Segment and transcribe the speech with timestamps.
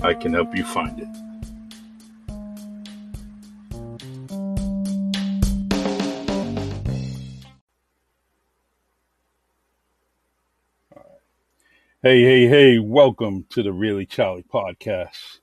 [0.00, 1.32] I can help you find it.
[12.02, 15.38] Hey, hey, hey, welcome to the Really Charlie podcast.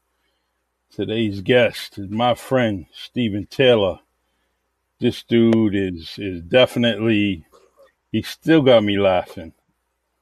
[0.91, 3.99] Today's guest is my friend Stephen Taylor.
[4.99, 7.45] This dude is is definitely
[8.11, 9.53] he still got me laughing.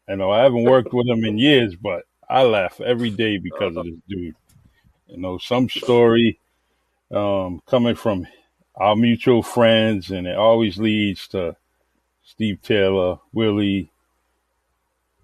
[0.07, 3.77] I know I haven't worked with him in years, but I laugh every day because
[3.77, 4.35] of this dude.
[5.07, 6.39] You know, some story
[7.11, 8.27] um, coming from
[8.75, 11.55] our mutual friends, and it always leads to
[12.23, 13.89] Steve Taylor, Willie,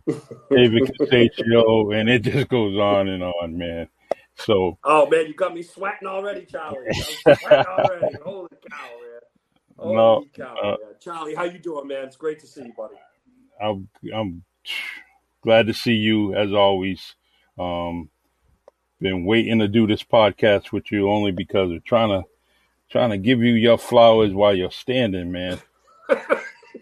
[0.07, 3.87] David Casaccio, and it just goes on and on, man.
[4.35, 6.87] So, oh man, you got me sweating already, Charlie.
[6.87, 8.15] I'm sweating already.
[8.23, 9.19] Holy cow, man!
[9.77, 10.77] Holy no, cow, uh, man.
[10.99, 12.05] Charlie, how you doing, man?
[12.05, 12.95] It's great to see you, buddy.
[13.61, 14.43] I'm I'm
[15.43, 17.15] glad to see you as always.
[17.59, 18.09] Um,
[18.99, 22.23] been waiting to do this podcast with you only because we're trying to
[22.89, 25.59] trying to give you your flowers while you're standing, man.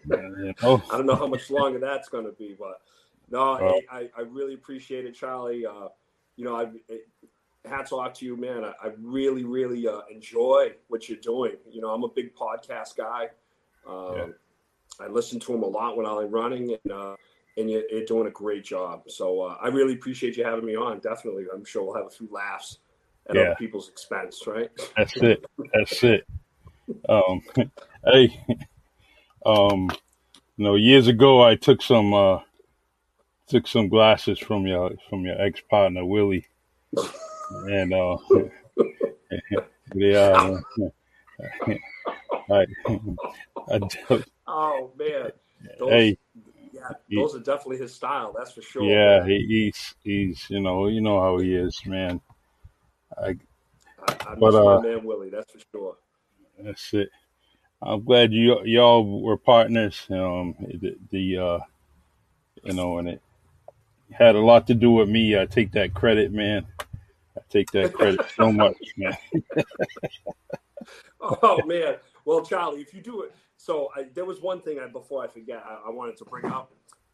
[0.04, 0.82] Know?
[0.92, 2.82] I don't know how much longer that's going to be, but
[3.30, 5.66] no, hey, I, I really appreciate it, Charlie.
[5.66, 5.90] Uh,
[6.36, 7.08] you know, I it,
[7.66, 8.66] hats off to you, man.
[8.66, 11.54] I, I really, really uh, enjoy what you're doing.
[11.70, 13.30] You know, I'm a big podcast guy.
[13.88, 14.28] Um, Yeah.
[15.00, 17.16] I listen to him a lot when I'm running, and uh,
[17.58, 19.04] and you're, you're doing a great job.
[19.08, 21.00] So uh, I really appreciate you having me on.
[21.00, 22.80] Definitely, I'm sure we'll have a few laughs
[23.30, 23.44] at Yeah.
[23.44, 24.70] other people's expense, right?
[24.98, 25.46] That's it.
[25.74, 26.28] That's it.
[27.08, 27.42] Um,
[28.06, 28.46] hey,
[29.46, 29.90] um,
[30.58, 32.40] you know, years ago I took some uh,
[33.48, 36.46] took some glasses from your from your ex partner Willie,
[37.52, 38.18] and uh,
[39.94, 40.60] yeah,
[42.50, 42.66] I,
[43.70, 43.86] I,
[44.48, 45.32] Oh man,
[45.80, 46.18] those, hey,
[47.10, 48.34] yeah, those are definitely his style.
[48.38, 48.84] That's for sure.
[48.84, 52.22] yeah, he, he's he's you know you know how he is, man.
[53.18, 53.38] I
[54.08, 55.30] I, I But, miss uh, my man Willie.
[55.30, 55.98] That's for sure.
[56.60, 57.10] That's it.
[57.82, 60.06] I'm glad you y'all were partners.
[60.10, 61.60] Um, the, the uh,
[62.64, 63.22] you know, and it
[64.12, 65.40] had a lot to do with me.
[65.40, 66.66] I take that credit, man.
[67.38, 69.18] I take that credit so much, man.
[71.22, 71.98] Oh man.
[72.26, 75.28] Well, Charlie, if you do it, so I, there was one thing I before I
[75.28, 76.72] forget I, I wanted to bring up.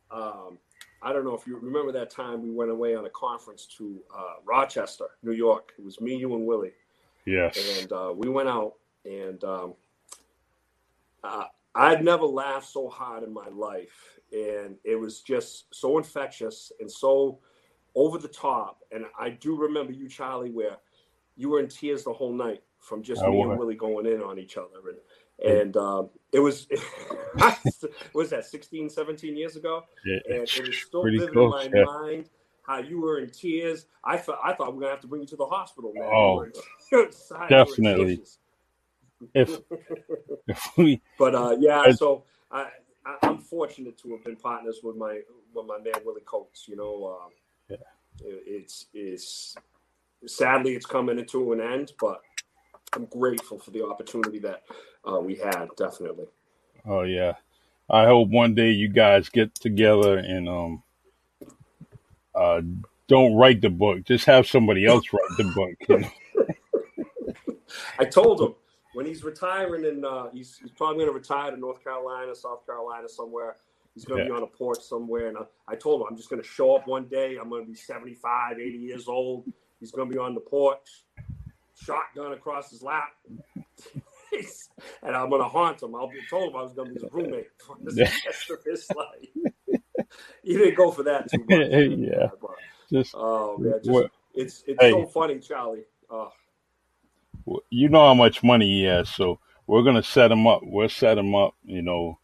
[0.10, 0.58] Um,
[1.02, 4.00] I don't know if you remember that time we went away on a conference to
[4.18, 5.74] uh, Rochester, New York.
[5.78, 6.72] It was me, you, and Willie,
[7.26, 7.58] Yes.
[7.82, 9.74] and uh, we went out, and um,
[11.24, 16.72] uh, I'd never laughed so hard in my life, and it was just so infectious
[16.80, 17.40] and so
[17.94, 18.84] over the top.
[18.94, 20.78] And I do remember you, Charlie, where
[21.36, 24.22] you were in tears the whole night from just I me and Willie going in
[24.22, 24.98] on each other, and
[25.46, 26.68] and um, it was
[28.14, 31.72] was that 16, 17 years ago, Yeah, and it was still Pretty vivid close, in
[31.72, 31.86] my yeah.
[31.86, 32.30] mind.
[32.64, 33.86] How you were in tears.
[34.04, 36.04] I thought I thought we are gonna have to bring you to the hospital, man.
[36.12, 36.52] Oh, You were in-
[36.92, 38.24] you were inside, you were in definitely.
[39.34, 39.60] If
[40.48, 42.68] if we But uh, yeah, I- so I,
[43.24, 45.22] I'm fortunate to have been partners with my
[45.54, 46.68] with my man Willie Coates.
[46.68, 47.32] You know, um,
[47.70, 47.78] Yeah.
[48.28, 49.56] it- it's it's
[50.26, 52.22] sadly it's coming into an end, but
[52.98, 54.64] I'm grateful for the opportunity that
[55.10, 55.70] uh, we had.
[55.78, 56.26] Definitely.
[56.86, 57.34] oh yeah,
[57.90, 60.84] I hope one day you guys get together and um
[62.36, 62.62] uh
[63.08, 64.04] don't write the book.
[64.06, 65.76] Just have somebody else write the book.
[68.00, 68.56] I told him
[68.94, 72.66] when he's retiring, and uh, he's, he's probably going to retire to North Carolina, South
[72.66, 73.58] Carolina, somewhere.
[73.94, 74.30] He's going to Yeah.
[74.30, 75.28] be on a porch somewhere.
[75.30, 75.42] And I,
[75.74, 77.38] I told him, I'm just going to show up one day.
[77.42, 79.46] I'm going to be 75, 80 years old.
[79.80, 81.04] He's going to be on the porch,
[81.84, 83.10] shotgun across his lap.
[85.04, 85.96] and I'm going to haunt him.
[85.96, 88.64] I'll be told him I was going to be his roommate for the rest of
[88.66, 89.78] his life.
[90.44, 92.00] he didn't go for that too much.
[92.10, 92.28] Yeah.
[92.42, 92.52] But,
[92.92, 93.80] Just oh, man.
[93.84, 94.92] Just, it's it's hey.
[94.92, 95.86] so funny, Charlie.
[96.10, 96.28] Uh,
[97.70, 100.62] you know how much money he has, so we're gonna set him up.
[100.64, 102.20] We'll set him up, you know,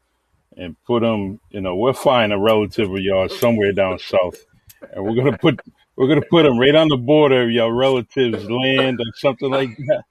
[0.55, 1.39] and put him.
[1.49, 4.45] You know, we'll find a relative of yours somewhere down south,
[4.93, 5.59] and we're gonna put
[5.95, 9.75] we're gonna put them right on the border of your relative's land or something like
[9.87, 10.03] that.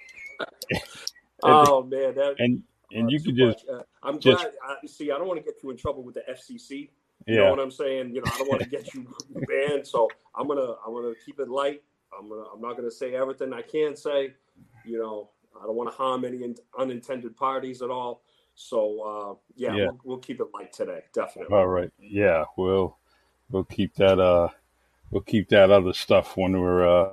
[1.43, 2.63] oh man, that, and
[2.93, 3.65] and you can just.
[3.69, 4.53] Uh, I'm just, glad.
[4.83, 6.91] I, see, I don't want to get you in trouble with the FCC.
[7.27, 7.45] You yeah.
[7.45, 8.15] know what I'm saying?
[8.15, 9.07] You know, I don't want to get you
[9.49, 11.83] banned, so I'm gonna I'm gonna keep it light.
[12.17, 14.35] I'm gonna I'm not gonna say everything I can say.
[14.85, 15.31] You know,
[15.61, 18.23] I don't want to harm any unintended parties at all.
[18.55, 19.85] So uh, yeah, yeah.
[19.87, 21.57] We'll, we'll, keep it light today, definitely.
[21.57, 22.99] All right, yeah, we'll
[23.51, 24.49] we'll keep that uh
[25.13, 27.13] we'll keep that other stuff when we're uh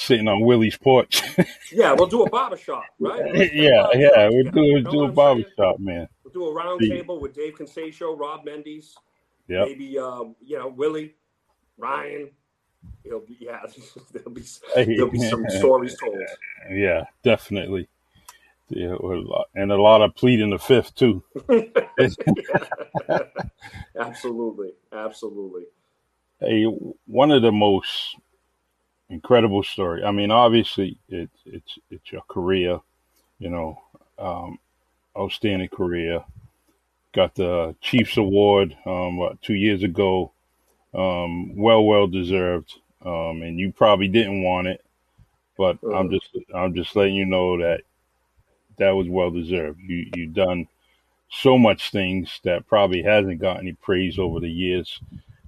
[0.00, 1.22] sitting on Willie's porch.
[1.72, 3.34] yeah, we'll do a barbershop, right?
[3.54, 6.08] yeah, yeah, we'll do, we'll do a barbershop, man.
[6.24, 8.96] We'll do a round table with Dave Casaccio, Rob Mendes,
[9.48, 11.14] yeah, maybe uh, you know Willie,
[11.78, 12.30] Ryan.
[13.04, 13.60] It'll be yeah,
[14.12, 14.44] there'll be
[14.74, 16.18] there'll be some stories told.
[16.70, 17.88] Yeah, definitely.
[18.68, 18.94] Yeah,
[19.56, 21.24] and a lot of pleading the fifth too.
[23.98, 25.64] absolutely, absolutely.
[26.40, 28.16] Hey, one of the most
[29.10, 30.04] incredible story.
[30.04, 32.80] I mean, obviously, it's it's it's your career,
[33.38, 33.78] you know,
[34.18, 34.58] um,
[35.18, 36.24] outstanding career.
[37.12, 40.32] Got the Chiefs Award um, what two years ago.
[40.94, 42.74] Um, well, well deserved.
[43.04, 44.84] Um, and you probably didn't want it,
[45.58, 47.82] but uh, I'm just I'm just letting you know that
[48.78, 49.80] that was well deserved.
[49.80, 50.68] You you done
[51.30, 55.00] so much things that probably hasn't got any praise over the years.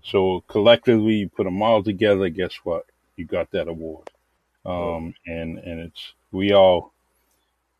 [0.05, 2.29] So collectively, you put them all together.
[2.29, 2.87] Guess what?
[3.17, 4.11] You got that award,
[4.67, 6.93] um, and and it's we all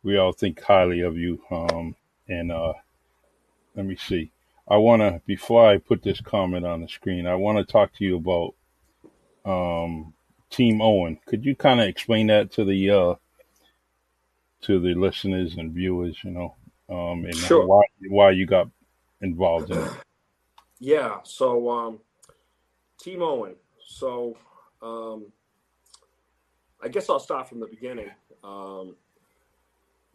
[0.03, 1.41] we all think highly of you.
[1.51, 1.95] Um,
[2.27, 2.73] and uh,
[3.75, 4.31] let me see.
[4.67, 7.93] I want to before I put this comment on the screen, I want to talk
[7.95, 8.53] to you about
[9.45, 10.13] um,
[10.49, 11.19] Team Owen.
[11.25, 13.15] Could you kind of explain that to the uh,
[14.61, 16.17] to the listeners and viewers?
[16.23, 16.55] You know,
[16.89, 17.65] um, and sure.
[17.65, 18.69] why why you got
[19.21, 19.91] involved in it?
[20.79, 21.17] Yeah.
[21.23, 21.99] So um,
[22.99, 23.55] Team Owen.
[23.85, 24.37] So
[24.81, 25.31] um,
[26.81, 28.11] I guess I'll start from the beginning.
[28.43, 28.95] Um,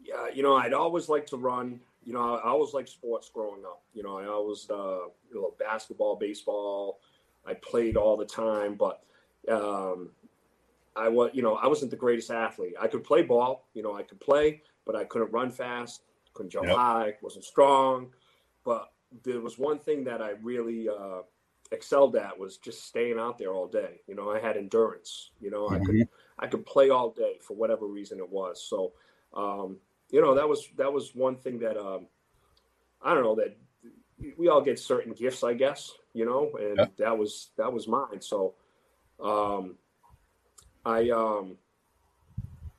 [0.01, 1.79] yeah, you know, I'd always like to run.
[2.03, 3.81] You know, I always liked sports growing up.
[3.93, 6.99] You know, I always, uh, you know, basketball, baseball.
[7.45, 9.01] I played all the time, but
[9.51, 10.11] um,
[10.95, 12.73] I was, you know, I wasn't the greatest athlete.
[12.79, 13.67] I could play ball.
[13.73, 16.03] You know, I could play, but I couldn't run fast.
[16.33, 16.75] Couldn't jump yep.
[16.75, 17.13] high.
[17.21, 18.13] wasn't strong.
[18.63, 18.91] But
[19.23, 21.21] there was one thing that I really uh,
[21.71, 24.01] excelled at was just staying out there all day.
[24.07, 25.31] You know, I had endurance.
[25.39, 25.75] You know, mm-hmm.
[25.75, 26.43] I could mm-hmm.
[26.43, 28.63] I could play all day for whatever reason it was.
[28.67, 28.93] So,
[29.33, 29.77] um,
[30.09, 32.07] you know, that was that was one thing that um,
[33.01, 33.57] I don't know that
[34.37, 35.91] we all get certain gifts, I guess.
[36.13, 36.85] You know, and yeah.
[36.97, 38.21] that was that was mine.
[38.21, 38.55] So,
[39.23, 39.75] um,
[40.85, 41.57] I um,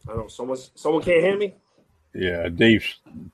[0.09, 0.29] I don't know.
[0.29, 1.55] Someone someone can't hear me.
[2.13, 2.85] Yeah, Dave.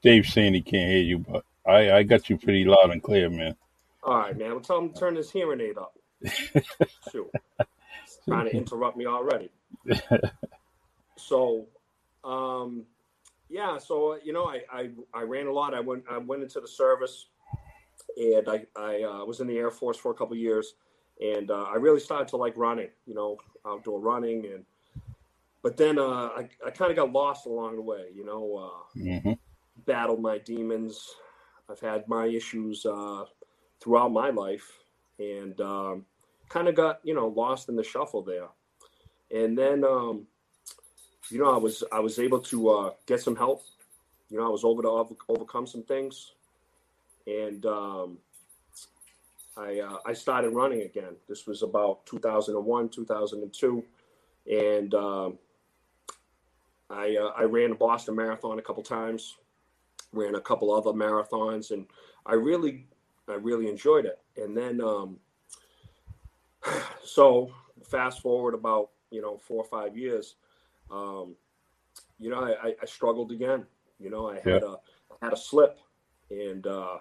[0.02, 3.30] Dave's saying he can't hear you, but I I got you pretty loud and clear,
[3.30, 3.56] man.
[4.06, 4.52] All right, man.
[4.52, 5.98] Well, tell him to turn his hearing aid up.
[7.10, 7.28] Shoot.
[8.28, 9.50] Trying to interrupt me already.
[11.16, 11.66] so,
[12.22, 12.84] um,
[13.48, 15.74] yeah, so you know, I, I I ran a lot.
[15.74, 17.26] I went I went into the service,
[18.16, 20.74] and I I uh, was in the Air Force for a couple years,
[21.20, 22.90] and uh, I really started to like running.
[23.06, 24.64] You know, outdoor running, and
[25.64, 28.06] but then uh, I I kind of got lost along the way.
[28.14, 29.32] You know, uh, mm-hmm.
[29.84, 31.10] battled my demons.
[31.68, 33.24] I've had my issues uh,
[33.80, 34.70] throughout my life
[35.18, 36.04] and um,
[36.48, 38.48] kind of got you know lost in the shuffle there.
[39.30, 40.26] And then um,
[41.30, 43.62] you know i was i was able to uh, get some help.
[44.30, 46.32] You know i was able to over, overcome some things.
[47.26, 48.18] And um,
[49.56, 51.16] I, uh, I started running again.
[51.28, 53.84] This was about 2001 2002
[54.50, 55.38] and um,
[56.88, 59.36] I, uh, I ran the boston marathon a couple times
[60.12, 61.86] ran a couple other marathons and
[62.24, 62.86] i really
[63.28, 64.18] I really enjoyed it.
[64.36, 65.18] And then, um,
[67.04, 67.50] so
[67.84, 70.36] fast forward about you know four or five years,
[70.90, 71.34] um,
[72.18, 73.64] you know, I, I, struggled again.
[73.98, 74.74] You know, I had yeah.
[75.20, 75.78] a had a slip,
[76.30, 76.98] and uh,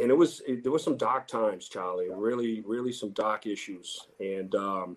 [0.00, 2.08] and it was it, there was some dark times, Charlie.
[2.10, 4.96] Really, really some dark issues, and um,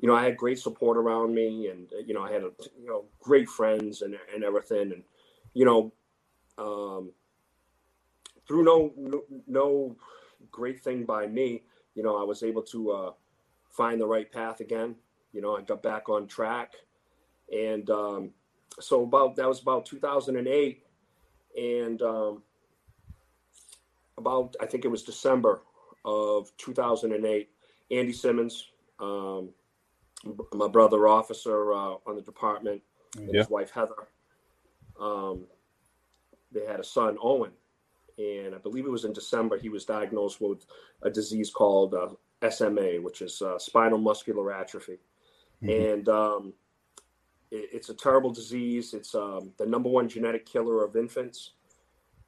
[0.00, 2.88] you know, I had great support around me, and you know, I had a, you
[2.88, 5.02] know great friends and and everything, and
[5.54, 5.92] you know,
[6.58, 7.10] um,
[8.50, 9.96] through no, no, no
[10.50, 11.62] great thing by me,
[11.94, 13.12] you know, I was able to uh,
[13.70, 14.96] find the right path again.
[15.32, 16.72] You know, I got back on track,
[17.52, 18.30] and um,
[18.80, 20.84] so about that was about 2008,
[21.56, 22.42] and um,
[24.18, 25.62] about I think it was December
[26.04, 27.48] of 2008.
[27.92, 28.66] Andy Simmons,
[28.98, 29.50] um,
[30.52, 32.82] my brother officer uh, on the department
[33.16, 33.42] and Yeah.
[33.42, 34.08] his wife Heather.
[34.98, 35.46] Um,
[36.50, 37.52] they had a son Owen,
[38.20, 40.66] and I believe it was in December he was diagnosed with
[41.02, 42.08] a disease called uh,
[42.50, 44.98] SMA, which is uh, spinal muscular atrophy,
[45.62, 45.94] Mhm.
[45.94, 46.52] and um,
[47.50, 48.94] it, it's a terrible disease.
[48.94, 51.52] It's um, the number one genetic killer of infants.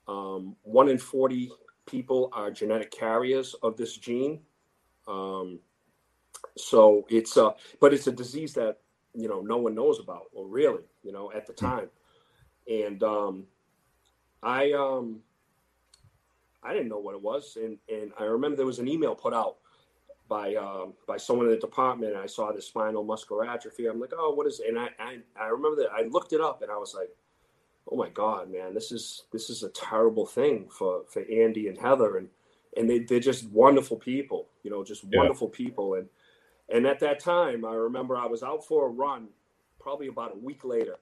[0.09, 1.51] Um, one in forty
[1.87, 4.41] people are genetic carriers of this gene.
[5.07, 5.61] Um,
[6.57, 8.79] so it's uh, but it's a disease that
[9.15, 11.89] you know no one knows about, or really, you know, at the time.
[12.69, 13.47] And um,
[14.43, 15.21] I um,
[16.63, 19.35] I didn't know what it was, and and I remember there was an email put
[19.35, 19.59] out
[20.29, 22.13] by um, by someone in the department.
[22.15, 23.87] And I saw this spinal muscular atrophy.
[23.87, 24.61] I'm like, oh, what is?
[24.61, 24.69] It?
[24.71, 27.11] And I, I I remember that I looked it up, and I was like,
[27.91, 31.79] oh my god, man, this is this is a terrible thing for for Andy and
[31.79, 32.29] Heather, and
[32.77, 35.19] and they they're just wonderful people, you know, just Yeah.
[35.19, 36.09] wonderful people, and
[36.71, 39.29] and at that time, I remember I was out for a run,
[39.81, 40.97] probably about a week later,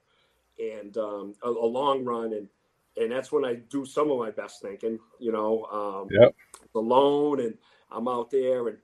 [0.59, 2.49] and um, a, a long run, and
[2.97, 6.35] and that's when I do some of my best thinking, you know, um, Yep.
[6.75, 7.57] alone, and
[7.91, 8.77] I'm out there, and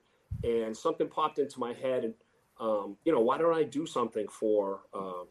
[0.44, 2.14] and something popped into my head, and
[2.60, 5.26] um, you know, why don't I do something for um,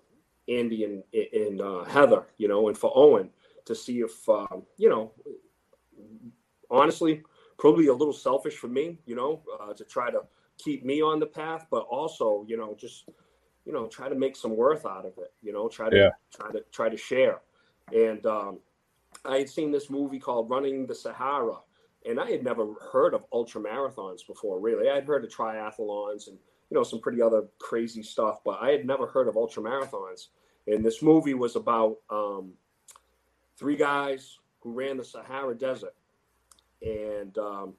[0.47, 3.29] Andy and and uh, Heather, you know, and for Owen
[3.65, 5.11] to see if um, you know,
[6.69, 7.21] honestly,
[7.57, 10.21] probably a little selfish for me, you know, uh, to try to
[10.57, 13.09] keep me on the path, but also, you know, just
[13.65, 16.09] you know, try to make some worth out of it, you know, try to Yeah.
[16.33, 17.41] try to try to share.
[17.93, 18.59] And um,
[19.27, 21.57] I had seen this movie called Running the Sahara,
[22.05, 24.59] and I had never heard of ultra marathons before.
[24.59, 26.37] Really, I had heard of triathlons and
[26.69, 30.27] you know some pretty other crazy stuff, but I had never heard of ultra marathons.
[30.67, 32.53] And this movie was about um,
[33.57, 35.95] three guys who ran the Sahara Desert,
[36.81, 37.73] and um,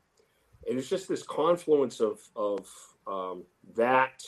[0.68, 2.68] and it's just this confluence of of
[3.06, 3.44] um,
[3.76, 4.22] that,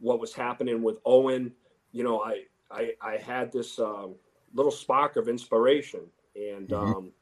[0.00, 1.52] what was happening with Owen.
[1.92, 4.16] You know, I I, I had this um,
[4.54, 6.00] little spark of inspiration,
[6.36, 6.96] and Mhm.
[6.96, 7.12] um,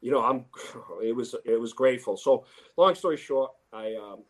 [0.00, 0.44] you know, I'm
[1.02, 2.16] it was it was grateful.
[2.16, 2.44] So,
[2.76, 4.22] long story short, I um,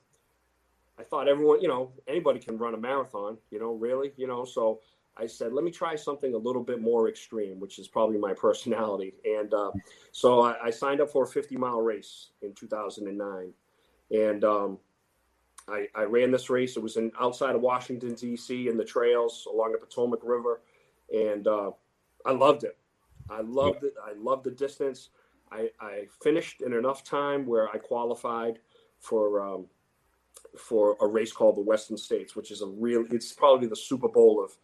[0.99, 4.45] I thought everyone, you know, anybody can run a marathon, you know, really, you know.
[4.45, 4.81] So
[5.17, 8.33] I said, let me try something a little bit more extreme, which is probably my
[8.37, 9.15] personality.
[9.25, 9.73] And uh,
[10.13, 13.53] so I, I signed up for a 50 mile race in 2009,
[14.11, 14.79] and um,
[15.69, 16.77] I, I ran this race.
[16.77, 18.69] It was in outside of Washington D.C.
[18.69, 20.63] in the trails along the Potomac River,
[21.13, 21.73] and uh,
[22.25, 22.79] I loved it.
[23.29, 23.95] I loved it.
[24.05, 25.11] I loved the distance.
[25.51, 28.59] I, I finished in enough time where I qualified
[28.99, 29.67] for um,
[30.59, 33.05] for a race called the Western States, which is a real.
[33.11, 34.57] It's probably the Super Bowl of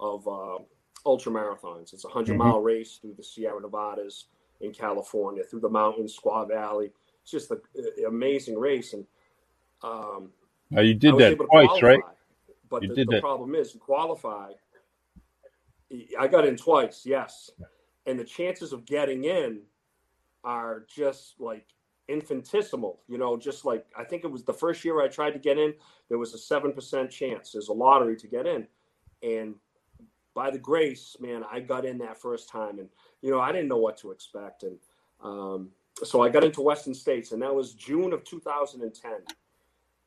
[0.00, 0.62] of uh,
[1.06, 1.92] ultra marathons.
[1.92, 2.38] It's a 100 Mhm.
[2.38, 4.26] mile race through the Sierra Nevadas
[4.60, 6.90] in California, through the mountains, Squaw Valley.
[7.22, 7.60] It's just an
[8.06, 9.06] amazing race, and
[9.82, 10.32] um,
[10.70, 11.86] Now you did that twice, qualify.
[11.86, 12.00] right?
[12.68, 14.52] But You the, the problem is, you qualify.
[16.18, 17.50] I got in twice, yes,
[18.10, 19.60] and the chances of getting in
[20.42, 21.66] are just like
[22.08, 23.00] infinitesimal.
[23.08, 25.58] You know, just like I think it was the first year I tried to get
[25.58, 25.72] in,
[26.08, 27.52] there was a seven percent chance.
[27.52, 28.66] There's a lottery to get in,
[29.22, 29.54] and
[30.34, 32.88] by the grace, man, I got in that first time, and
[33.22, 34.78] you know, I didn't know what to expect, and
[35.22, 35.70] um,
[36.02, 39.12] so I got into Western States, and that was June of 2010,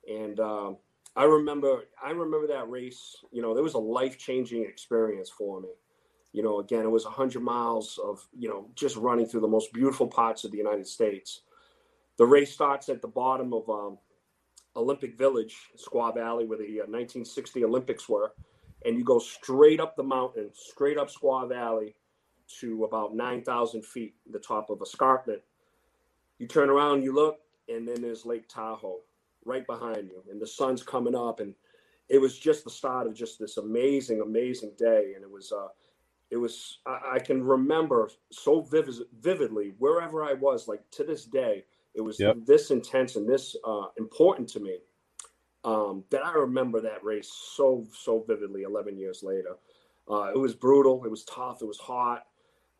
[0.09, 0.77] and um,
[1.15, 3.15] I remember, I remember that race.
[3.31, 5.69] You know, there was a life changing experience for me.
[6.33, 9.71] You know, again, it was 100 miles of you know just running through the most
[9.71, 11.41] beautiful parts of the United States.
[12.17, 13.97] The race starts at the bottom of um,
[14.75, 18.33] Olympic Village, Squaw Valley, where the uh, 1960 Olympics were,
[18.85, 21.95] and you go straight up the mountain, straight up Squaw Valley
[22.59, 25.41] to about 9,000 feet, the top of escarpment.
[26.39, 28.99] You turn around, you look, and then there's Lake Tahoe
[29.45, 31.53] right behind you, and the sun's coming up, and
[32.09, 35.51] it was just the start of just this amazing, amazing day, and it was.
[35.51, 35.67] Uh,
[36.33, 41.25] it was I, I can remember so vivid, vividly wherever I was, like to this
[41.25, 41.63] day,
[41.93, 42.37] it was Yep.
[42.45, 44.79] this intense and this uh, important to me
[45.63, 48.63] um, that I remember that race so so vividly.
[48.63, 49.57] Eleven years later,
[50.09, 51.05] uh, it was brutal.
[51.05, 51.61] It was tough.
[51.61, 52.25] It was hot.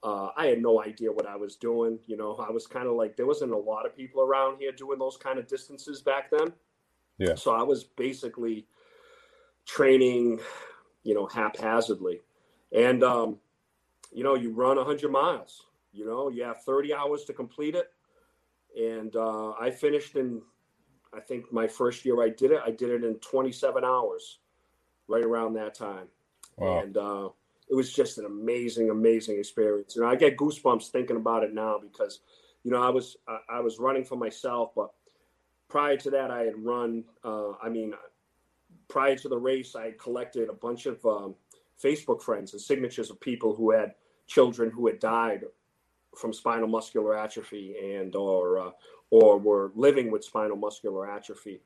[0.02, 2.00] Uh, I had no idea what I was doing.
[2.08, 4.72] You know, I was kind of like there wasn't a lot of people around here
[4.72, 6.52] doing those kind of distances back then.
[7.20, 7.36] Yeah.
[7.36, 8.66] So I was basically
[9.68, 10.40] training,
[11.04, 12.22] you know, haphazardly,
[12.72, 13.38] and um,
[14.14, 15.66] you know, you run 100 miles.
[15.92, 17.92] You know, you have 30 hours to complete it.
[18.80, 20.42] And uh, I finished in,
[21.14, 24.40] I think my first year I did it, I did it in 27 hours,
[25.08, 26.08] right around that time.
[26.58, 26.80] Wow.
[26.80, 27.30] And uh,
[27.70, 29.96] it was just an amazing, amazing experience.
[29.96, 32.20] And I get goosebumps thinking about it now because,
[32.64, 34.92] you know, I was I, I was running for myself, but
[35.70, 37.04] prior to that, I had run.
[37.24, 37.94] Uh, I mean,
[38.88, 41.36] prior to the race, I collected a bunch of um,
[41.84, 43.94] Facebook friends and signatures of people who had
[44.34, 45.42] children who had died
[46.18, 48.72] from spinal muscular atrophy and or uh,
[49.10, 51.62] or were living with spinal muscular atrophy,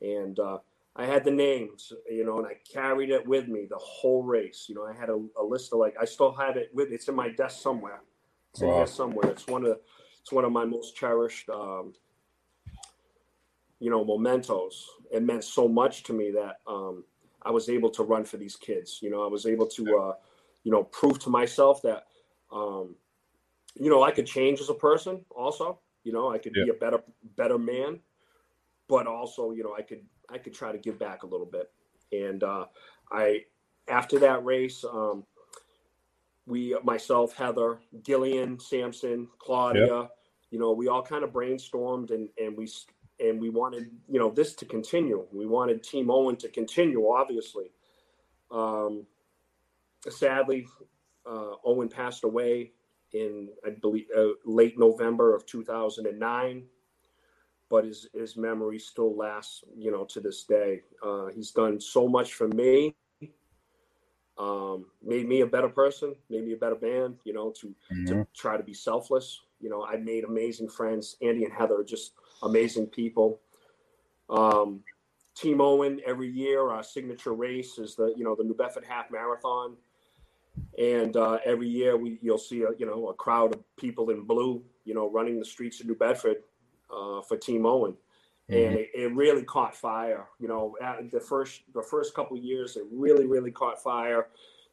[0.00, 0.58] and uh,
[0.96, 4.66] I had the names, you know, and I carried it with me the whole race.
[4.68, 6.92] You know, I had a, a list of like I still have it with.
[6.92, 8.00] It's in my desk somewhere.
[8.52, 8.68] It's wow.
[8.68, 9.30] in here somewhere.
[9.30, 9.78] It's one of
[10.20, 11.94] it's one of my most cherished, um,
[13.78, 14.86] you know, mementos.
[15.10, 17.04] It meant so much to me that um,
[17.42, 18.98] I was able to run for these kids.
[19.00, 20.14] You know, I was able to, uh,
[20.64, 22.04] you know, prove to myself that,
[22.52, 22.94] um,
[23.74, 25.24] you know, I could change as a person.
[25.30, 26.64] Also, you know, I could yeah.
[26.64, 27.02] be a better
[27.36, 28.00] better man,
[28.88, 31.70] but also, you know, I could I could try to give back a little bit.
[32.12, 32.66] And uh,
[33.10, 33.44] I,
[33.88, 35.24] after that race, um,
[36.46, 40.10] we, myself, Heather, Gillian, Samson, Claudia, yep.
[40.50, 42.68] you know, we all kind of brainstormed and, and we,
[43.20, 45.26] and we wanted, you know, this to continue.
[45.32, 47.70] We wanted Team Owen to continue, obviously.
[48.50, 49.06] Um,
[50.08, 50.66] sadly,
[51.30, 52.72] uh, Owen passed away
[53.12, 56.64] in, I believe, uh, late November of 2009
[57.70, 60.82] but his his memory still lasts, you know, to this day.
[61.02, 62.96] Uh, he's done so much for me,
[64.40, 68.06] um, made me a better person, made me a better man, you know, to mm-hmm.
[68.06, 69.40] to try to be selfless.
[69.60, 71.16] You know, I made amazing friends.
[71.22, 73.40] Andy and Heather are just amazing people.
[74.30, 74.82] Um,
[75.34, 79.10] Team Owen every year, our signature race is the you know the New Bedford Half
[79.10, 79.76] Marathon,
[80.78, 84.22] and uh, every year we you'll see a you know a crowd of people in
[84.22, 86.38] blue, you know, running the streets of New Bedford
[86.94, 87.92] uh, for Team Owen.
[88.50, 88.66] Mm-hmm.
[88.66, 90.26] And it, it, really caught fire.
[90.40, 90.76] You know,
[91.12, 94.28] the first the first couple years, it really really caught fire.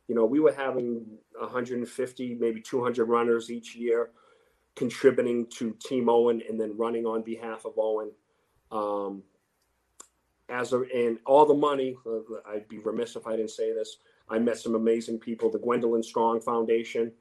[0.08, 1.06] You know, we were having
[1.38, 4.12] 150, maybe 200 runners each year
[4.78, 8.12] contributing to Team Owen and then running on behalf of Owen.
[8.72, 9.24] Um,
[10.50, 13.98] as a, and all the money, uh, I'd be remiss if I didn't say this.
[14.30, 15.50] I met some amazing people.
[15.50, 17.12] The Gwendolyn Strong Foundation,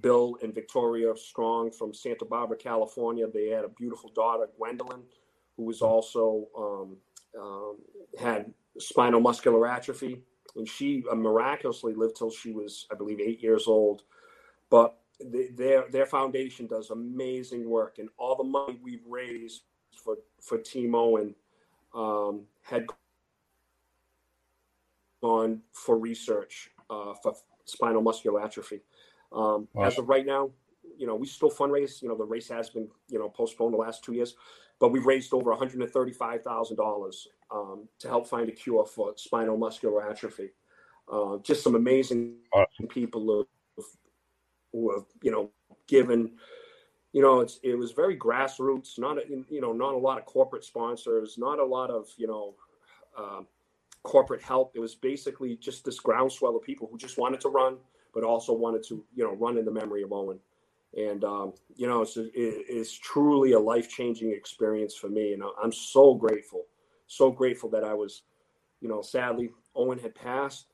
[0.00, 3.26] Bill and Victoria Strong from Santa Barbara, California.
[3.26, 5.02] They had a beautiful daughter, Gwendolyn,
[5.56, 6.96] who was also um,
[7.40, 7.76] um,
[8.18, 10.22] had spinal muscular atrophy,
[10.56, 14.02] and she uh, miraculously lived till she was, I believe, eight years old.
[14.70, 20.16] But the, their their foundation does amazing work, and all the money we've raised for
[20.40, 21.34] for Team Owen
[21.94, 22.86] um, had
[25.26, 26.54] gone for research
[26.94, 27.32] uh, for
[27.64, 28.80] spinal muscular atrophy.
[29.32, 29.86] Um, wow.
[29.86, 30.42] As of right now,
[31.00, 31.92] you know, we still fundraise.
[32.02, 34.30] You know, the race has been, you know, postponed the last two years,
[34.80, 37.16] but we've raised over one hundred and thirty-five thousand um, dollars
[38.00, 40.50] to help find a cure for spinal muscular atrophy.
[41.12, 42.20] Uh, just some amazing
[42.52, 42.88] awesome.
[42.88, 43.90] people who have,
[44.72, 45.50] who have, you know,
[45.86, 46.20] given.
[47.12, 48.98] You know, it's it was very grassroots.
[48.98, 49.22] Not a,
[49.54, 51.36] you know, not a lot of corporate sponsors.
[51.46, 52.54] Not a lot of you know.
[53.18, 53.42] Uh,
[54.06, 54.72] corporate help.
[54.74, 57.76] It was basically just this groundswell of people who just wanted to run,
[58.14, 60.38] but also wanted to, you know, run in the memory of Owen.
[60.96, 65.32] And, um, you know, it's, it's truly a life changing experience for me.
[65.32, 66.62] And I'm so grateful,
[67.08, 68.22] so grateful that I was,
[68.80, 70.66] you know, sadly, Owen had passed.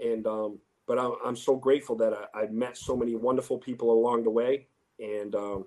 [0.00, 3.90] And, um, but I'm, I'm so grateful that I, I met so many wonderful people
[3.90, 4.66] along the way.
[5.00, 5.64] And um,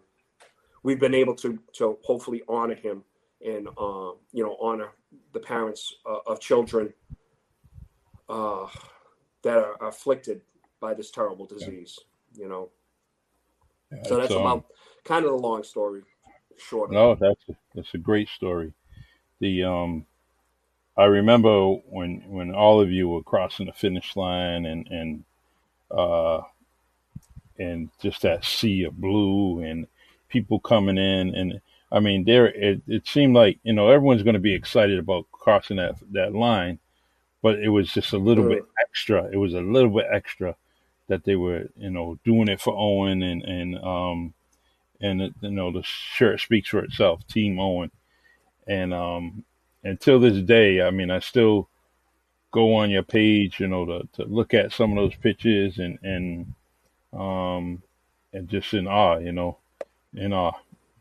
[0.83, 3.03] we've been able to, to hopefully honor him
[3.43, 4.91] and, uh, you know, honor
[5.39, 6.93] the parents uh, of children
[8.27, 8.65] uh,
[9.43, 10.41] that are afflicted
[10.79, 11.99] by this terrible disease.
[12.33, 12.43] Yeah.
[12.43, 12.69] You know,
[13.91, 14.65] yeah, so that's um, about
[15.03, 16.01] kind of the long story
[16.57, 16.91] short.
[16.91, 18.73] No, that's a, that's a great story.
[19.39, 20.05] The um,
[20.97, 25.23] I remember when when all of you were crossing the finish line and and
[25.91, 26.41] uh,
[27.59, 29.87] and just that sea of blue and
[30.29, 34.33] people coming in and I mean there it, it seemed like you know everyone's going
[34.35, 36.79] to be excited about crossing that that line,
[37.41, 39.25] but it was just a little bit extra.
[39.31, 40.55] It was a little bit extra
[41.07, 44.33] that they were, you know, doing it for Owen and and um
[45.01, 47.91] and you know the shirt speaks for itself, Team Owen,
[48.67, 49.43] and um
[49.83, 51.69] until this day, I mean, I still
[52.51, 55.99] go on your page, you know, to to look at some of those pictures and
[56.03, 56.53] and
[57.13, 57.81] um
[58.33, 59.57] and just in awe, you know,
[60.13, 60.53] in awe.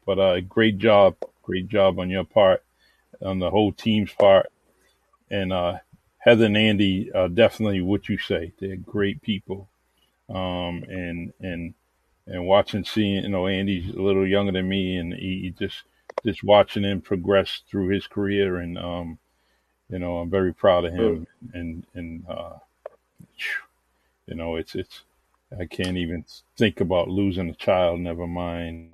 [0.07, 2.65] But uh, great job, great job on your part,
[3.23, 4.47] on the whole team's part,
[5.31, 5.79] and uh,
[6.19, 8.53] Heather and Andy, uh, definitely what you say.
[8.59, 9.69] They're great people
[10.29, 11.75] um, and and
[12.27, 15.85] and watching, seeing you know Andy's a little younger than me, and he, he just
[16.25, 19.19] just watching him progress through his career, and um,
[19.89, 22.59] you know I'm very proud of him, and and uh,
[24.27, 25.03] you know it's it's
[25.59, 26.25] I can't even
[26.57, 28.93] think about losing a child, never mind.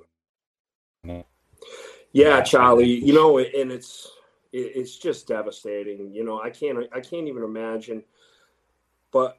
[2.13, 4.11] Yeah, Charlie, you know, and it's
[4.53, 6.13] it's just devastating.
[6.13, 8.03] You know, I can't I can't even imagine.
[9.11, 9.39] But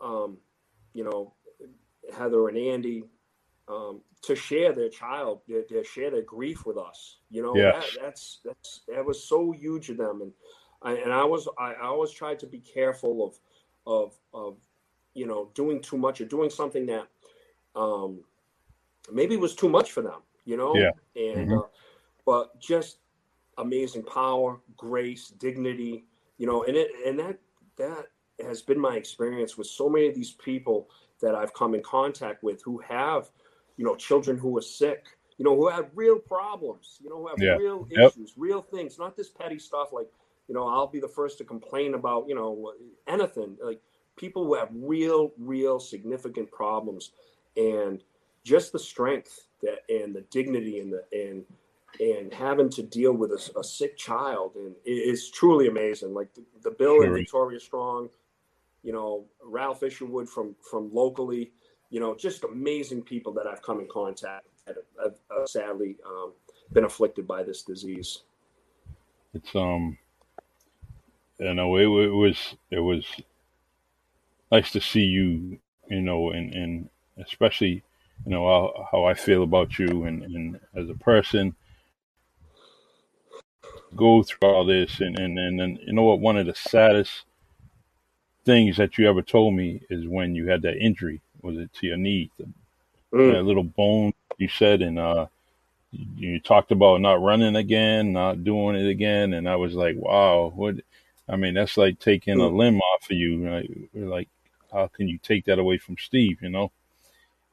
[0.00, 0.38] um,
[0.92, 1.32] you know,
[2.16, 3.04] Heather and Andy
[3.68, 7.18] um, to share their child, their, their, share their grief with us.
[7.30, 10.32] You know, that, that's that's that was so huge of them, and
[10.82, 13.38] I, and I was I, I always tried to be careful of
[13.86, 14.56] of of
[15.14, 17.06] you know doing too much or doing something that
[17.74, 18.20] um,
[19.12, 20.20] maybe was too much for them.
[20.44, 20.90] You know, yeah.
[21.16, 21.58] and mm-hmm.
[21.58, 21.62] uh,
[22.26, 22.98] but just
[23.58, 26.04] amazing power, grace, dignity.
[26.38, 27.38] You know, and it and that
[27.76, 28.06] that
[28.44, 30.88] has been my experience with so many of these people
[31.20, 33.30] that I've come in contact with who have,
[33.76, 35.06] you know, children who are sick,
[35.38, 37.56] you know, who have real problems, you know, who have yeah.
[37.56, 38.12] real yep.
[38.12, 40.08] issues, real things, not this petty stuff like,
[40.48, 42.72] you know, I'll be the first to complain about, you know,
[43.06, 43.80] anything like
[44.16, 47.12] people who have real, real significant problems
[47.56, 48.02] and
[48.44, 51.44] just the strength that and the dignity and the and
[52.00, 56.14] and having to deal with a, a sick child and it is truly amazing.
[56.14, 58.10] Like the, the Bill and Victoria Strong,
[58.82, 61.52] you know, Ralph Isherwood from from locally,
[61.90, 66.32] you know, just amazing people that I've come in contact that have, have sadly um,
[66.72, 68.22] been afflicted by this disease.
[69.32, 69.98] It's um,
[71.38, 73.06] you know, it, it was it was
[74.50, 77.82] nice to see you, you know, and and especially,
[78.26, 81.54] you know, how, how I feel about you and, and as a person
[83.96, 87.24] go through all this and, and, and, and you know what one of the saddest
[88.44, 91.20] things that you ever told me is when you had that injury.
[91.42, 92.30] Was it to your knee?
[92.38, 92.44] The,
[93.12, 93.32] mm.
[93.32, 95.26] That little bone you said, and uh,
[95.92, 99.96] you, you, talked about not running again, not doing it again, and I was like,
[99.96, 100.76] wow, what?
[101.28, 102.50] I mean, that's like taking mm.
[102.50, 103.48] a limb off of you.
[103.48, 104.28] Like, like,
[104.72, 106.42] how can you take that away from Steve?
[106.42, 106.72] You know?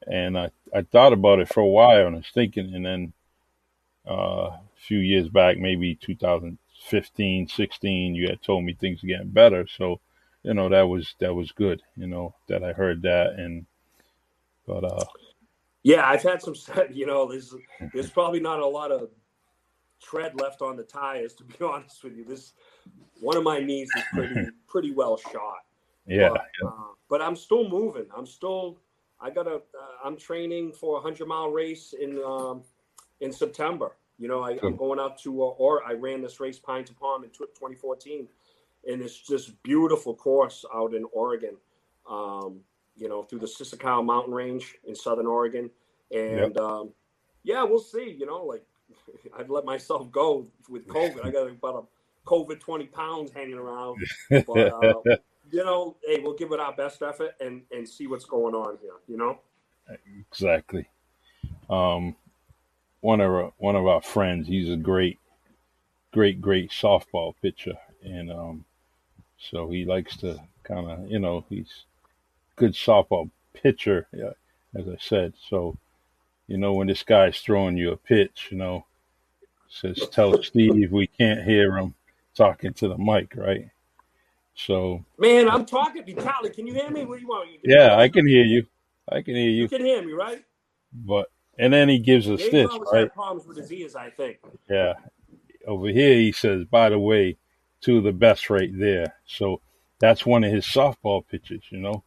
[0.08, 3.14] And I I thought about it for a while, and I was thinking, and then
[4.08, 4.58] uh,
[4.92, 10.02] few years back, maybe 2015, 16, you had told me things are getting better, so
[10.44, 13.66] you know that was that was good you know that i heard that and
[14.66, 15.06] but uh
[15.84, 16.56] yeah i've had some
[16.92, 17.54] you know there's
[17.94, 19.10] there's probably not a lot of
[20.02, 22.26] tread left on the tires to be honest with you.
[22.26, 22.54] This
[23.20, 25.60] one of my knees is pretty pretty well shot.
[26.08, 26.30] Yeah.
[26.30, 26.70] But, yeah.
[26.70, 26.74] Uh,
[27.10, 28.06] but i'm still moving.
[28.16, 28.78] I'm still
[29.20, 29.62] i got a
[30.04, 32.64] am uh, training for a 100 mile race in um
[33.20, 36.60] in september you know I, am going out to uh, or i ran this race
[36.60, 38.28] pine to palm in 2014
[38.88, 41.56] and it's just beautiful course out in Oregon.
[42.10, 42.62] Um,
[42.98, 45.70] you know, through the Siskiyou Mountain Range in Southern Oregon,
[46.12, 46.58] and yep.
[46.58, 46.92] um,
[47.44, 48.16] yeah, we'll see.
[48.18, 48.64] You know, like
[49.38, 51.24] I'd let myself go with COVID.
[51.26, 54.94] I got about a COVID twenty pounds hanging around, but uh,
[55.52, 58.78] you know, hey, we'll give it our best effort and and see what's going on
[58.82, 58.96] here.
[59.08, 59.40] You know,
[60.30, 60.90] exactly.
[61.70, 62.16] Um,
[63.02, 65.20] one of our, one of our friends, he's a great,
[66.14, 68.66] great, great softball pitcher, and um,
[69.38, 71.84] so he likes to kind of, you know, he's
[72.56, 74.32] good softball pitcher, yeah,
[74.76, 75.34] as I said.
[75.50, 75.78] So,
[76.48, 78.86] you know, when this guy's throwing you a pitch, you know,
[79.68, 81.94] says, tell Steve we can't hear him
[82.36, 83.70] talking to the mic, right?
[84.54, 86.06] So, man, I'm talking.
[86.06, 87.06] To Charlie, can you hear me?
[87.06, 87.50] What do you want?
[87.64, 88.66] yeah, I can hear you.
[89.10, 89.64] I can hear you.
[89.64, 90.44] You can hear me, right?
[90.94, 93.14] But and then he gives a stitch, right?
[93.14, 94.40] problems with his ears, I think.
[94.70, 94.94] Yeah.
[95.68, 97.38] Over here, he says, by the way,
[97.82, 99.16] two of the best right there.
[99.26, 99.62] So
[100.00, 102.04] that's one of his softball pitches, you know.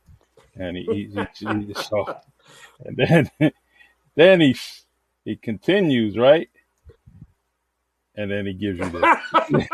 [0.57, 2.21] And he, he, he so,
[2.85, 3.31] and then
[4.15, 4.57] then he
[5.25, 6.49] he continues right,
[8.15, 9.05] and then he gives you this.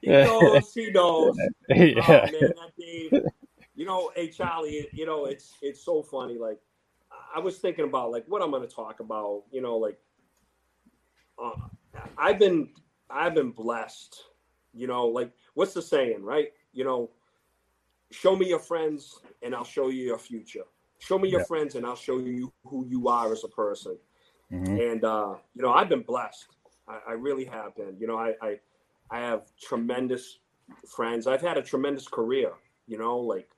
[0.00, 0.72] he knows.
[0.74, 1.36] He knows.
[1.68, 2.28] Yeah.
[2.28, 2.40] Oh,
[3.12, 3.22] man,
[3.76, 6.38] you know, hey Charlie, you know, it's it's so funny.
[6.38, 6.58] Like,
[7.34, 9.44] I was thinking about like what I'm going to talk about.
[9.52, 9.98] You know, like,
[11.42, 11.52] uh,
[12.18, 12.70] I've been
[13.10, 14.24] I've been blessed.
[14.74, 16.48] You know, like what's the saying, right?
[16.72, 17.10] You know,
[18.10, 20.64] show me your friends and I'll show you your future.
[20.98, 21.46] Show me your yeah.
[21.46, 23.98] friends and I'll show you who you are as a person.
[24.50, 24.80] Mm-hmm.
[24.80, 26.46] And uh, you know, I've been blessed.
[26.88, 27.96] I, I really have been.
[27.98, 28.58] You know, I, I
[29.10, 30.38] I have tremendous
[30.88, 31.26] friends.
[31.26, 32.52] I've had a tremendous career.
[32.86, 33.48] You know, like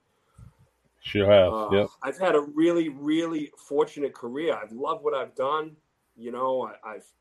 [1.09, 1.53] sure have.
[1.53, 1.89] Uh, yep.
[2.03, 4.55] I've had a really, really fortunate career.
[4.55, 5.77] I've loved what I've done.
[6.17, 7.13] You know, I, I've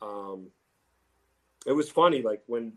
[0.00, 0.46] um,
[1.66, 2.72] it was funny, like when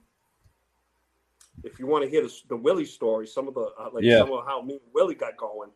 [1.63, 4.19] if you want to hear the, the Willie story, some of the uh, like yeah.
[4.19, 5.69] some of how me and Willie got going.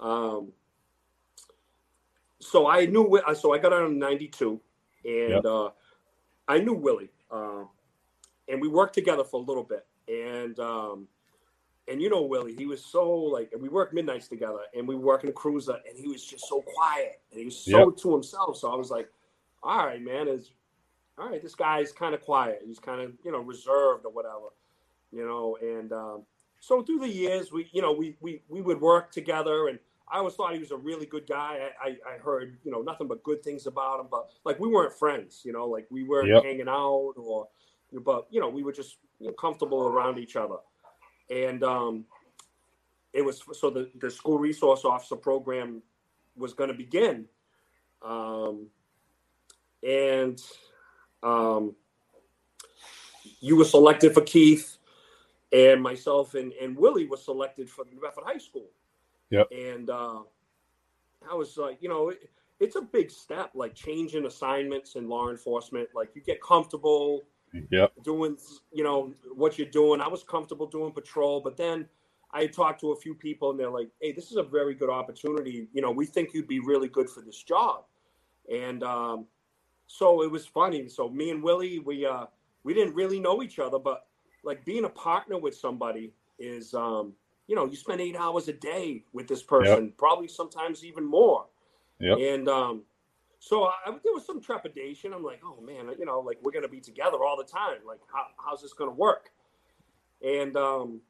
[0.00, 0.52] Um,
[2.40, 4.60] so I knew so I got on in '92,
[5.04, 5.44] and yep.
[5.44, 5.70] uh,
[6.48, 7.64] I knew Willie, uh,
[8.48, 11.08] and we worked together for a little bit, and um,
[11.90, 14.94] and you know Willie, he was so like, and we worked midnights together, and we
[14.94, 17.96] worked in a cruiser, and he was just so quiet, and he was so yep.
[17.98, 18.56] to himself.
[18.56, 19.08] So I was like,
[19.62, 20.52] all right, man, is
[21.18, 22.62] all right, this guy's kind of quiet.
[22.64, 24.48] He's kind of you know reserved or whatever,
[25.12, 25.58] you know.
[25.60, 26.22] And um,
[26.60, 29.78] so through the years, we you know we we we would work together, and
[30.10, 31.68] I always thought he was a really good guy.
[31.82, 34.68] I I, I heard you know nothing but good things about him, but like we
[34.68, 36.44] weren't friends, you know, like we weren't yep.
[36.44, 37.48] hanging out or,
[38.04, 40.56] but you know we were just you know, comfortable around each other,
[41.30, 42.04] and um,
[43.12, 45.82] it was so the the school resource officer program
[46.36, 47.26] was going to begin.
[48.02, 48.66] Um,
[49.86, 50.42] and
[51.22, 51.74] um,
[53.40, 54.78] you were selected for Keith,
[55.52, 58.68] and myself and, and Willie was selected for New Bedford High School.
[59.30, 59.48] Yep.
[59.52, 60.20] And uh,
[61.30, 65.30] I was like, you know, it, it's a big step, like changing assignments in law
[65.30, 65.88] enforcement.
[65.94, 67.22] Like you get comfortable
[67.70, 67.92] yep.
[68.02, 68.36] doing,
[68.72, 70.00] you know, what you're doing.
[70.00, 71.86] I was comfortable doing patrol, but then
[72.32, 74.90] I talked to a few people and they're like, hey, this is a very good
[74.90, 75.68] opportunity.
[75.72, 77.84] You know, we think you'd be really good for this job.
[78.52, 79.26] And um,
[79.86, 80.88] so it was funny.
[80.88, 82.26] So me and Willie, we uh,
[82.62, 84.06] we didn't really know each other, but
[84.44, 87.12] like being a partner with somebody is, um,
[87.46, 89.96] you know, you spend eight hours a day with this person, yep.
[89.96, 91.46] probably sometimes even more.
[91.98, 92.18] Yep.
[92.18, 92.82] And um,
[93.40, 95.14] so I, there was some trepidation.
[95.14, 97.78] I'm like, oh man, you know, like we're gonna be together all the time.
[97.86, 99.30] Like, how, how's this gonna work?
[100.22, 101.00] And um,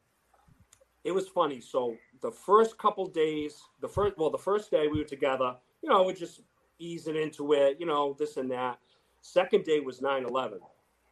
[1.03, 1.61] it was funny.
[1.61, 5.89] So the first couple days, the first well, the first day we were together, you
[5.89, 6.43] know, we're just
[6.79, 8.79] easing into it, you know, this and that.
[9.23, 10.61] Second day was 9-11.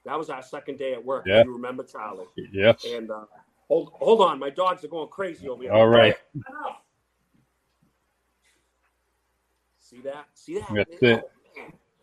[0.05, 1.25] That was our second day at work.
[1.27, 1.43] Yeah.
[1.45, 2.27] You remember Charlie?
[2.53, 2.85] Yes.
[2.87, 3.25] And uh,
[3.67, 5.73] hold hold on, my dogs are going crazy over here.
[5.73, 6.15] All right.
[9.89, 10.27] See that?
[10.35, 10.69] See that?
[10.75, 11.23] That's it.
[11.59, 11.63] Oh,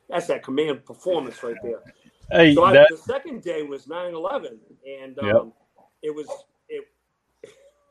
[0.09, 1.81] That's that command performance right there.
[2.31, 2.81] Hey, so that...
[2.81, 4.57] I, the second day was 9-11,
[5.03, 5.43] and um, yep.
[6.01, 6.27] it was
[6.67, 6.85] it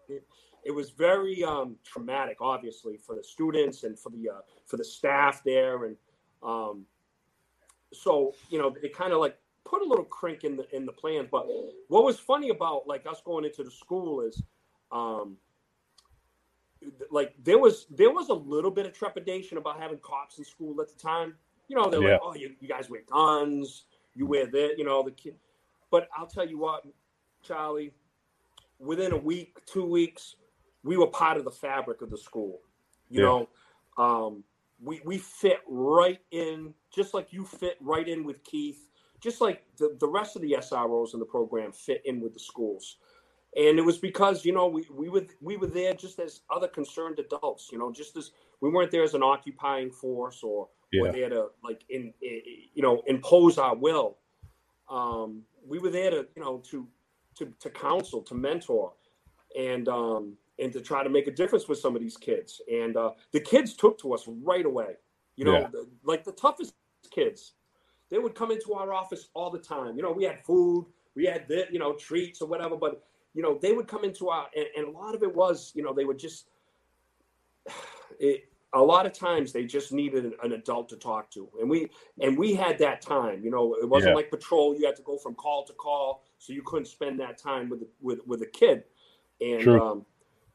[0.65, 4.85] it was very um, traumatic, obviously, for the students and for the uh, for the
[4.85, 5.97] staff there, and
[6.43, 6.85] um,
[7.93, 10.93] so you know it kind of like put a little crink in the in the
[10.93, 11.29] plans.
[11.31, 11.47] But
[11.87, 14.43] what was funny about like us going into the school is,
[14.91, 15.37] um,
[17.11, 20.81] like there was there was a little bit of trepidation about having cops in school
[20.81, 21.35] at the time.
[21.69, 22.13] You know, they're yeah.
[22.13, 25.35] like, oh, you, you guys wear guns, you wear that, you know, the kid.
[25.91, 26.85] But I'll tell you what,
[27.43, 27.93] Charlie,
[28.79, 30.37] within a week, two weeks,
[30.83, 32.61] we were part of the fabric of the school.
[33.09, 33.27] You yeah.
[33.27, 33.49] know,
[33.97, 34.45] um,
[34.83, 38.89] we we fit right in, just like you fit right in with Keith,
[39.21, 42.41] just like the, the rest of the SROs in the program fit in with the
[42.41, 42.99] schools.
[43.57, 46.69] And it was because you know we, we were we were there just as other
[46.69, 47.69] concerned adults.
[47.71, 51.03] You know, just as we weren't there as an occupying force or, yeah.
[51.03, 52.41] or there to like in, in,
[52.75, 54.17] you know impose our will.
[54.91, 56.89] Um, we were there to you know to
[57.37, 58.93] to to counsel, to mentor,
[59.59, 62.61] and um, and to try to make a difference with some of these kids.
[62.71, 64.95] And uh, the kids took to us right away.
[65.37, 65.69] You know, yeah.
[65.69, 66.75] the, like the toughest
[67.11, 67.53] kids,
[68.09, 69.97] they would come into our office all the time.
[69.97, 70.87] You know, we had food,
[71.17, 73.03] we had the, you know treats or whatever, but
[73.35, 75.83] you know they would come into our and, and a lot of it was you
[75.83, 76.49] know they would just
[78.19, 81.71] it, a lot of times they just needed an, an, adult to talk to and
[81.71, 81.89] we
[82.21, 84.17] and we had that time you know it wasn't yeah.
[84.17, 87.39] like patrol you had to go from call to call so you couldn't spend that
[87.39, 88.83] time with with with a kid
[89.41, 90.07] and um,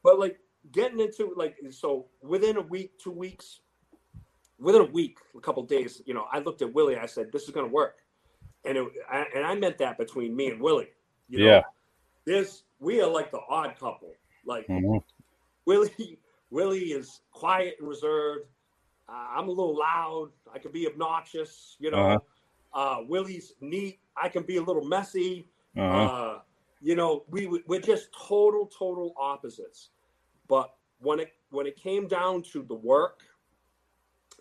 [0.02, 0.38] but like
[0.72, 3.60] getting into like so within a week, two weeks,
[4.58, 6.96] within a week, a couple days, you know, I looked at Willie.
[6.96, 7.98] I said, "This is going to work,"
[8.64, 10.90] and it, I, and I meant that between me and Willie.
[11.28, 11.62] You know, yeah.
[12.24, 14.14] This we are like the odd couple.
[14.44, 14.96] Like mm-hmm.
[15.66, 16.18] Willie,
[16.50, 18.46] Willie is quiet and reserved.
[19.08, 20.30] Uh, I'm a little loud.
[20.52, 21.76] I can be obnoxious.
[21.78, 22.18] You know,
[22.74, 23.00] uh-huh.
[23.00, 24.00] uh, Willie's neat.
[24.16, 25.46] I can be a little messy.
[25.76, 25.84] Uh-huh.
[25.84, 26.38] Uh,
[26.80, 29.90] you know, we we're just total total opposites.
[30.48, 33.20] But when it when it came down to the work,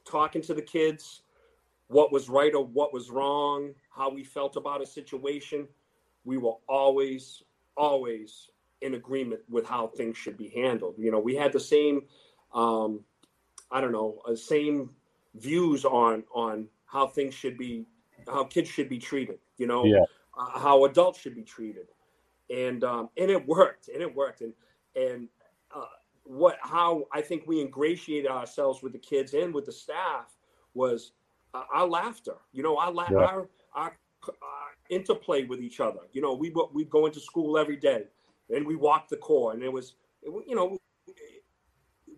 [0.05, 1.21] talking to the kids,
[1.87, 5.67] what was right or what was wrong, how we felt about a situation,
[6.23, 7.43] we were always
[7.79, 8.49] always
[8.81, 10.95] in agreement with how things should be handled.
[10.97, 12.03] You know, we had the same
[12.53, 13.01] um,
[13.71, 14.91] I don't know, uh, same
[15.35, 17.85] views on on how things should be
[18.27, 20.03] how kids should be treated, you know, yeah.
[20.37, 21.87] uh, how adults should be treated
[22.49, 24.53] and um, and it worked, and it worked, and
[24.95, 25.27] and
[25.75, 25.85] uh,
[26.23, 30.35] what how I think we ingratiated ourselves with the kids and with the staff
[30.73, 31.11] was
[31.53, 32.35] uh, our laughter.
[32.51, 33.17] You know, our, la- yeah.
[33.17, 36.01] our, our our interplay with each other.
[36.11, 38.03] You know, we we go into school every day,
[38.53, 40.77] and we walk the core, and it was you know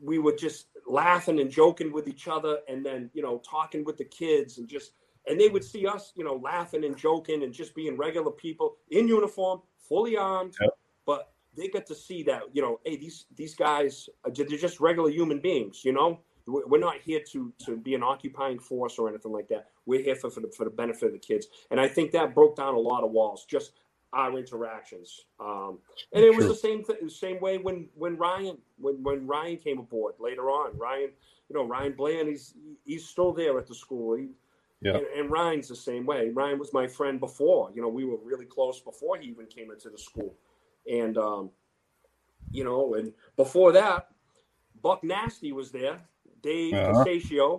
[0.01, 3.97] we were just laughing and joking with each other, and then you know talking with
[3.97, 4.93] the kids and just
[5.27, 8.77] and they would see us, you know, laughing and joking and just being regular people
[8.89, 10.71] in uniform, fully armed, yep.
[11.05, 15.09] but they get to see that you know, hey, these these guys they're just regular
[15.09, 16.19] human beings, you know.
[16.47, 19.67] We're not here to to be an occupying force or anything like that.
[19.85, 22.33] We're here for for the, for the benefit of the kids, and I think that
[22.33, 23.45] broke down a lot of walls.
[23.45, 23.73] Just
[24.13, 25.79] our interactions, um,
[26.13, 29.79] and it was the same th- same way when when Ryan when when Ryan came
[29.79, 30.77] aboard later on.
[30.77, 31.11] Ryan,
[31.49, 34.15] you know, Ryan Bland, he's he's still there at the school.
[34.15, 34.29] He,
[34.83, 34.95] yeah.
[34.95, 36.29] And, and, Ryan's the same way.
[36.29, 37.71] Ryan was my friend before.
[37.75, 40.33] You know, we were really close before he even came into the school.
[40.91, 41.51] And um,
[42.51, 44.07] you know, and before that,
[44.81, 45.99] Buck Nasty was there.
[46.41, 47.03] Dave uh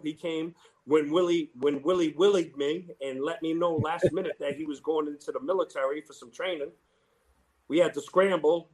[0.03, 4.57] he came when Willie when Willie willied me and let me know last minute that
[4.57, 6.71] he was going into the military for some training.
[7.68, 8.71] We had to scramble.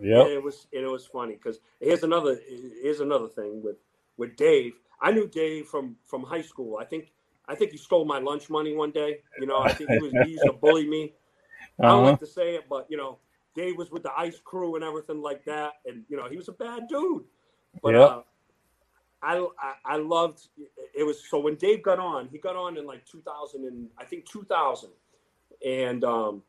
[0.00, 2.38] Yeah, it was it was funny because here's another
[2.82, 3.76] here's another thing with
[4.16, 4.74] with Dave.
[5.00, 6.78] I knew Dave from from high school.
[6.78, 7.12] I think
[7.48, 9.20] I think he stole my lunch money one day.
[9.40, 11.14] You know, I think he was he used to bully me.
[11.80, 11.86] Uh-huh.
[11.86, 12.26] I don't like uh-huh.
[12.26, 13.18] to say it, but you know,
[13.54, 16.48] Dave was with the ice crew and everything like that, and you know he was
[16.48, 17.24] a bad dude.
[17.82, 18.10] But yep.
[18.10, 18.22] uh,
[19.22, 20.48] I, I, I loved
[20.94, 24.04] it was so when Dave got on, he got on in like 2000 and I
[24.04, 24.90] think 2000,
[25.66, 26.42] and um,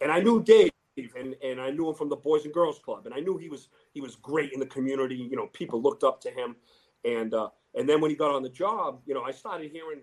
[0.00, 0.70] and I knew Dave
[1.16, 3.48] and and I knew him from the Boys and Girls Club, and I knew he
[3.48, 5.16] was he was great in the community.
[5.16, 6.56] You know, people looked up to him,
[7.04, 10.00] and uh, and then when he got on the job, you know, I started hearing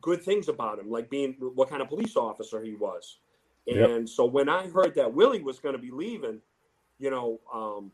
[0.00, 3.18] good things about him, like being what kind of police officer he was.
[3.66, 4.08] And yep.
[4.08, 6.40] so when I heard that Willie was going to be leaving,
[6.98, 7.92] you know, um,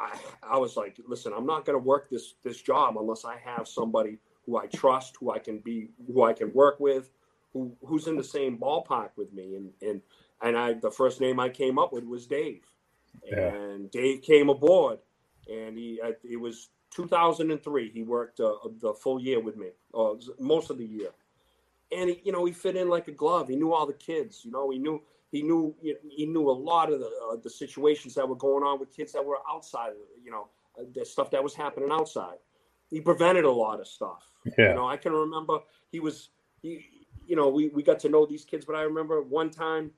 [0.00, 3.36] I, I was like, listen, I'm not going to work this this job unless I
[3.44, 7.10] have somebody who I trust, who I can be, who I can work with,
[7.52, 9.56] who who's in the same ballpark with me.
[9.56, 10.00] And and
[10.42, 12.64] and I, the first name I came up with was Dave,
[13.24, 13.54] yeah.
[13.54, 14.98] and Dave came aboard,
[15.52, 17.90] and he it was 2003.
[17.90, 21.10] He worked uh, the full year with me, uh, most of the year
[21.92, 23.48] and he, you know he fit in like a glove.
[23.48, 24.42] He knew all the kids.
[24.44, 28.14] You know, he knew he knew he knew a lot of the uh, the situations
[28.14, 29.92] that were going on with kids that were outside.
[30.24, 32.38] You know, uh, the stuff that was happening outside.
[32.90, 34.28] He prevented a lot of stuff.
[34.58, 34.70] Yeah.
[34.70, 35.58] You know, I can remember
[35.90, 36.30] he was
[36.62, 36.86] he.
[37.26, 39.92] You know, we we got to know these kids, but I remember one time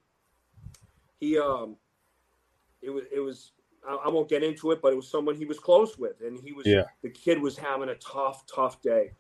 [1.19, 1.77] he um
[2.83, 3.53] it was it was
[3.89, 6.53] I, won't get into it, but it was someone he was close with, and he
[6.53, 6.85] was yeah.
[7.03, 9.13] the kid was having a tough, tough day,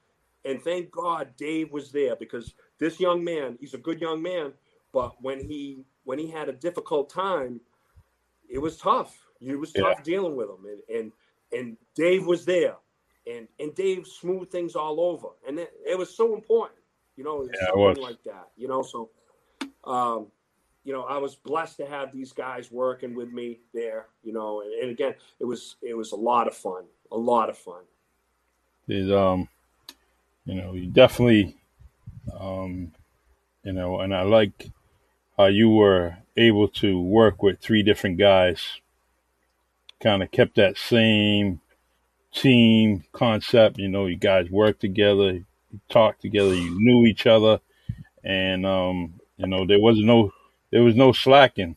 [0.44, 4.52] and thank God Dave was there because this young man, he's a good young man,
[4.92, 7.60] but when he when he had a difficult time,
[8.48, 9.18] it was tough.
[9.40, 10.04] It was tough yeah.
[10.04, 11.12] dealing with him, and and
[11.52, 12.76] and Dave was there,
[13.26, 16.78] and and Dave smoothed things all over, and it, it was so important,
[17.16, 18.82] you know, yeah, something like that, you know.
[18.82, 19.10] So,
[19.84, 20.26] um,
[20.84, 24.60] you know, I was blessed to have these guys working with me there, you know,
[24.60, 27.82] and, and again, it was it was a lot of fun, a lot of fun.
[28.88, 29.48] Is um
[30.44, 31.56] you know, you definitely,
[32.38, 32.92] um,
[33.64, 34.70] you know, and I like
[35.36, 38.80] how you were able to work with three different guys,
[40.00, 41.60] kind of kept that same
[42.34, 43.78] team concept.
[43.78, 45.44] You know, you guys worked together, you
[45.88, 47.60] talked together, you knew each other,
[48.24, 50.32] and um, you know, there was no
[50.70, 51.76] there was no slacking.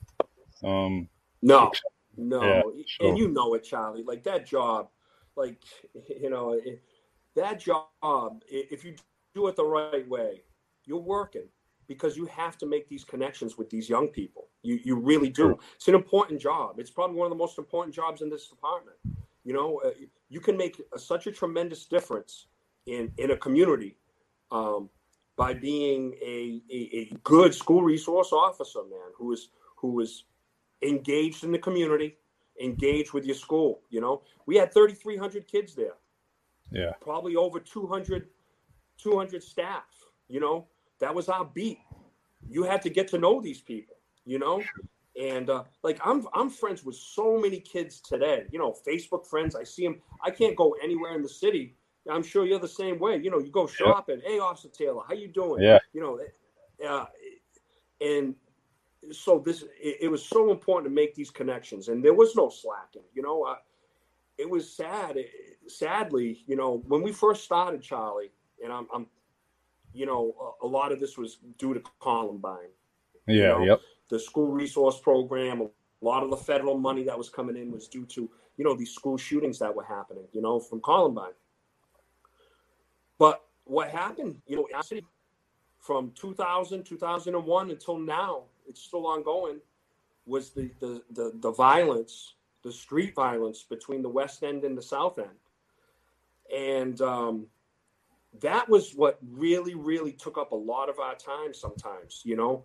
[0.64, 1.10] Um,
[1.42, 1.72] no,
[2.18, 2.62] no, yeah,
[3.00, 3.10] so.
[3.10, 4.04] and you know it, Charlie.
[4.04, 4.90] Like that job,
[5.36, 5.58] like
[6.22, 6.54] you know.
[6.54, 6.82] It,
[7.36, 8.96] that job, if you
[9.34, 10.42] do it the right way,
[10.86, 11.50] you're working
[11.88, 14.48] because you have to make these connections with these young people.
[14.64, 15.58] You you really do.
[15.76, 16.80] It's an important job.
[16.80, 18.98] It's probably one of the most important jobs in this department.
[19.44, 19.92] You know, uh,
[20.30, 22.48] you can make a, such a tremendous difference
[22.86, 23.98] in in a community
[24.52, 24.90] um,
[25.36, 30.24] by being a, a, a good school resource officer, man, who is who is
[30.82, 32.18] engaged in the community,
[32.62, 33.82] engaged with your school.
[33.90, 35.98] You know, we had 3,300 kids there.
[36.72, 36.94] Yeah.
[37.02, 38.28] Probably over 200,
[38.98, 39.84] 200 staff.
[40.28, 40.68] You know,
[41.00, 41.80] that was our beat.
[42.48, 44.62] You had to get to know these people, you know?
[45.20, 48.44] And uh, like I'm I'm friends with so many kids today.
[48.52, 49.56] You know, Facebook friends.
[49.56, 50.02] I see them.
[50.22, 51.76] I can't go anywhere in the city.
[52.12, 53.18] I'm sure you're the same way.
[53.18, 54.22] You know, you go shopping.
[54.24, 55.64] Hey, Austin Taylor, how you doing?
[55.64, 55.80] Yeah.
[55.94, 56.20] You know,
[56.88, 57.06] uh,
[58.02, 58.36] and
[59.12, 62.50] so this it, it, was so important to make these connections, and there was no
[62.50, 63.04] slacking.
[63.14, 63.56] You know, uh,
[64.38, 65.18] it was sad.
[65.18, 65.30] It,
[65.68, 68.32] sadly, you know, when we first started, Charlie,
[68.64, 69.08] and I'm, I'm
[69.96, 72.70] you know, a, a, lot of this was due to Columbine.
[73.28, 73.36] Yeah.
[73.36, 73.82] You know, yep.
[74.10, 75.70] The school resource program, a
[76.02, 78.92] lot of the federal money that was coming in was due to, you know, these
[78.92, 81.34] school shootings that were happening, you know, from Columbine.
[83.18, 85.04] But what happened, you know, actually
[85.80, 89.60] from 2000, 2001 until now, it's still ongoing,
[90.26, 94.82] was the, the, the, the violence, the street violence between the West End and the
[94.82, 95.30] South End
[96.54, 97.48] and um,
[98.42, 102.64] that was what really really took up a lot of our time sometimes you know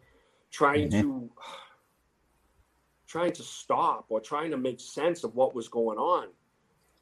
[0.50, 1.00] trying mm-hmm.
[1.00, 1.30] to
[3.06, 6.28] trying to stop or trying to make sense of what was going on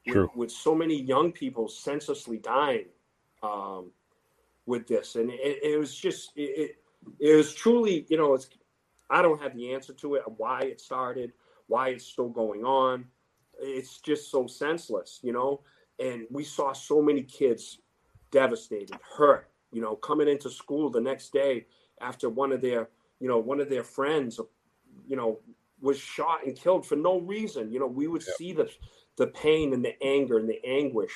[0.07, 2.87] with, with so many young people senselessly dying
[3.43, 3.91] um,
[4.67, 6.77] with this, and it, it was just it, it,
[7.21, 8.49] it was truly you know it's
[9.11, 11.33] I don't have the answer to it why it started,
[11.67, 13.07] why it's still going on.
[13.61, 15.63] It's just so senseless, you know.
[15.99, 17.79] And we saw so many kids
[18.31, 21.67] devastated, hurt, you know, coming into school the next day
[22.01, 22.89] after one of their,
[23.21, 24.41] you know, one of their friends,
[25.07, 25.39] you know,
[25.81, 27.71] was shot and killed for no reason.
[27.71, 28.71] You know, we would see the
[29.17, 31.13] the pain and the anger and the anguish,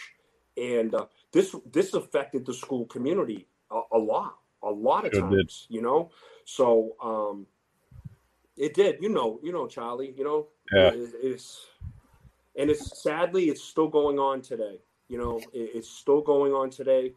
[0.56, 5.28] and uh, this this affected the school community a, a lot, a lot of Sure
[5.30, 5.36] did.
[5.48, 5.66] times.
[5.68, 6.10] You know,
[6.44, 7.46] so um,
[8.56, 8.96] it did.
[9.00, 10.14] You know, you know, Charlie.
[10.16, 10.88] You know, Yeah.
[10.90, 11.66] it- it's
[12.56, 14.80] and it's sadly it's still going on today.
[15.12, 17.12] You know, it, it's still going on today,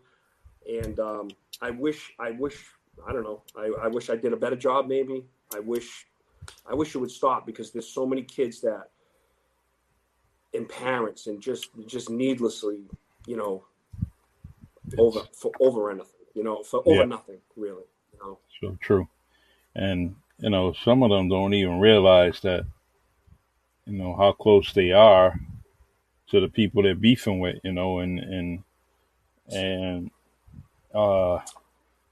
[0.69, 1.29] and um,
[1.61, 2.65] I wish I wish
[3.07, 3.41] I don't know.
[3.57, 4.85] I, I wish I did a better job.
[4.85, 5.23] Maybe
[5.55, 6.05] I wish
[6.69, 8.89] I wish it would stop because there's so many kids that
[10.53, 12.81] and parents and just just needlessly,
[13.27, 13.63] you know,
[14.97, 16.11] over for over anything.
[16.33, 17.05] You know, for over Yeah.
[17.05, 17.85] nothing really.
[18.11, 18.39] You know.
[18.59, 19.07] So true.
[19.73, 22.65] And, you know, some of them don't even realize that,
[23.85, 25.39] you know, how close they are
[26.31, 28.63] to the people they're beefing with, you know, and, and,
[29.49, 30.11] and,
[30.93, 31.39] uh,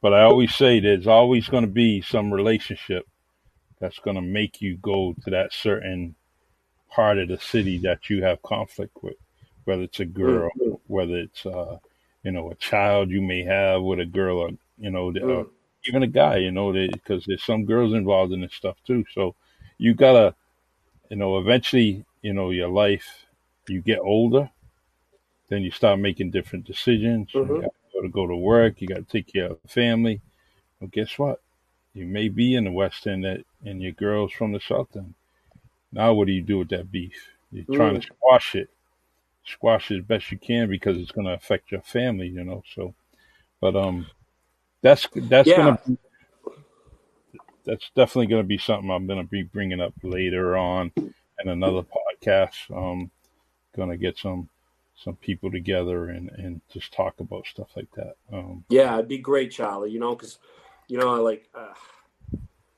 [0.02, 3.08] but I always say there's always going to be some relationship
[3.80, 6.16] that's going to make you go to that certain
[6.90, 9.16] part of the city that you have conflict with,
[9.66, 10.52] whether it's a girl,
[10.88, 11.78] whether it's, uh,
[12.24, 15.44] you know, a child you may have with a girl or, you know, the- uh,
[15.44, 15.50] Mm.
[15.88, 19.04] even a guy, you know, because there's some girls involved in this stuff too.
[19.14, 19.36] So
[19.78, 20.36] you gotta,
[21.10, 23.26] you know, eventually, you know, your life,
[23.70, 24.50] you get older,
[25.50, 27.30] then you start making different decisions.
[27.34, 27.56] Mhm.
[27.56, 28.82] You got to go to work.
[28.82, 30.22] You got to take care of the family.
[30.80, 31.42] Well, guess what?
[31.94, 35.14] You may be in the West End that, and your girl's from the South End.
[35.92, 37.30] Now, what do you do with that beef?
[37.52, 38.70] You're trying to squash it,
[39.46, 42.64] squash it as best you can because it's going to affect your family, you know.
[42.74, 42.96] So,
[43.62, 44.08] but um,
[44.82, 45.58] that's that's Yeah.
[45.58, 45.98] gonna be,
[47.64, 52.76] that's definitely gonna be something I'm gonna be bringing up later on in another podcast.
[52.76, 53.12] Um,
[53.76, 54.50] gonna get some
[54.96, 58.16] some people together and and just talk about stuff like that.
[58.32, 59.92] Um, Yeah, it'd be great, Charlie.
[59.92, 60.40] You know, because
[60.88, 61.74] you know, like uh,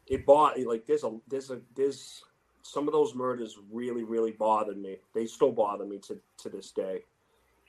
[0.08, 2.24] it bought like there's a there's a there's
[2.62, 4.98] some of those murders really really bothered me.
[5.14, 7.04] They still bother me to to this day.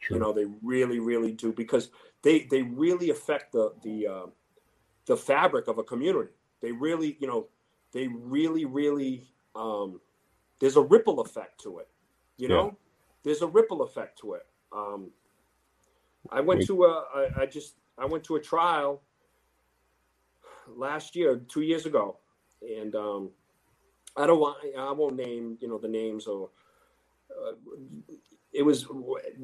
[0.01, 0.17] true.
[0.17, 1.91] You know, they really really do because
[2.23, 4.27] they they really affect the the uh,
[5.07, 6.31] the fabric of a community.
[6.61, 7.47] They really you know
[7.93, 10.01] they really really um,
[10.61, 11.89] there's a ripple effect to it.
[12.37, 12.86] You know, Yeah.
[13.27, 14.47] There's a ripple effect to it.
[14.73, 15.11] Um,
[16.31, 19.03] I went to a I, I just I went to a trial
[20.69, 22.19] last year, two years ago,
[22.63, 23.31] and um,
[24.17, 26.51] I don't want I won't name you know the names or
[27.31, 27.53] uh,
[28.53, 28.87] it was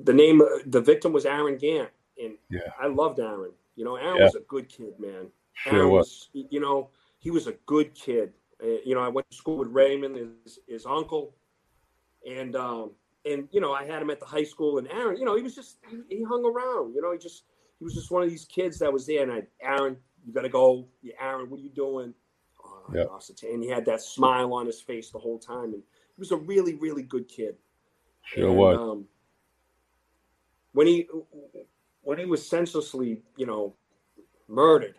[0.05, 1.91] the name the victim was Aaron Gant,
[2.23, 2.61] and Yeah.
[2.81, 3.53] I loved Aaron.
[3.75, 4.25] You know, Aaron Yeah.
[4.27, 5.27] was a good kid, man.
[5.55, 6.29] Sure Aaron was.
[6.33, 8.33] was, you know, he was a good kid.
[8.63, 11.35] Uh, you know, I went to school with Raymond, his, his uncle,
[12.25, 12.93] and um,
[13.25, 14.79] and you know, I had him at the high school.
[14.79, 16.95] And Aaron, you know, he was just he, he hung around.
[16.95, 17.45] You know, he just
[17.79, 19.23] he was just one of these kids that was there.
[19.23, 19.97] And I, Aaron,
[20.27, 20.87] you got to go.
[21.03, 22.15] Yeah, Aaron, what are you doing?
[22.65, 23.05] Oh, Yeah.
[23.51, 25.75] And he had that smile on his face the whole time.
[25.75, 27.57] And he was a really, really good kid.
[28.25, 28.79] Sure And, was.
[28.79, 29.05] Um,
[30.73, 31.09] when he
[32.03, 33.75] when he was senselessly, you know,
[34.49, 34.97] murdered,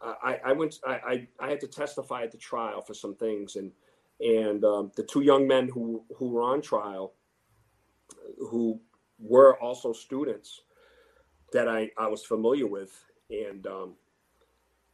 [0.00, 0.78] I, I went.
[0.86, 3.70] I, I I had to testify at the trial for some things, and
[4.20, 7.14] and um, the two young men who who were on trial,
[8.38, 8.80] who
[9.18, 10.62] were also students
[11.52, 12.92] that I I was familiar with,
[13.30, 13.94] and um,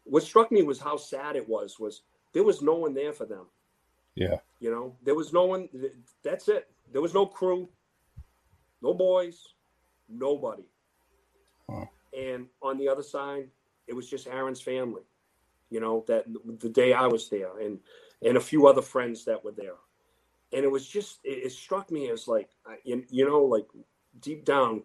[0.05, 1.79] what struck me was how sad it was.
[1.79, 2.03] Was
[2.33, 3.47] there was no one there for them.
[4.14, 4.39] Yeah.
[4.61, 5.69] You know, there was no one.
[6.23, 6.69] That's it.
[6.93, 7.69] There was no crew,
[8.83, 9.49] no boys,
[10.09, 10.64] nobody.
[11.69, 11.89] Wow.
[12.17, 13.49] And on the other side,
[13.87, 15.03] it was just Aaron's family.
[15.71, 16.25] You know that
[16.61, 17.79] the day I was there, and
[18.23, 19.75] and a few other friends that were there,
[20.53, 22.51] and it was just it, it struck me as like
[22.84, 23.66] you, you know like
[24.20, 24.82] deep down,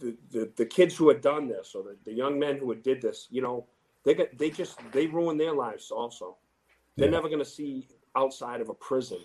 [0.00, 2.82] the, the the kids who had done this or the, the young men who had
[2.82, 3.66] did this, you know,
[4.04, 6.36] they got they just they ruined their lives also.
[6.98, 7.12] They're Yeah.
[7.12, 9.20] never going to see outside of a prison,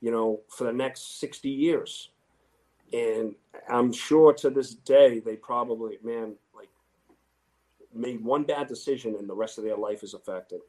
[0.00, 2.10] you know, for the next 60 years.
[2.92, 3.34] And
[3.68, 6.70] I'm sure to this day, they probably, man, like
[7.94, 10.60] made one bad decision and the rest of their life is affected.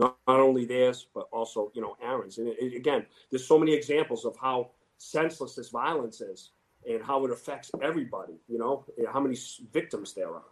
[0.00, 2.38] Not, not only theirs, but also, you know, Aaron's.
[2.38, 6.52] And it, it- again, there's so many examples of how senseless this violence is
[6.90, 9.36] and how it affects everybody, you know, how many
[9.72, 10.44] victims there are.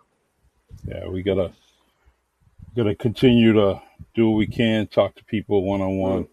[0.87, 1.53] Yeah, we gotta
[2.77, 3.83] gotta continue to
[4.15, 6.29] do what we can, talk to people one on one,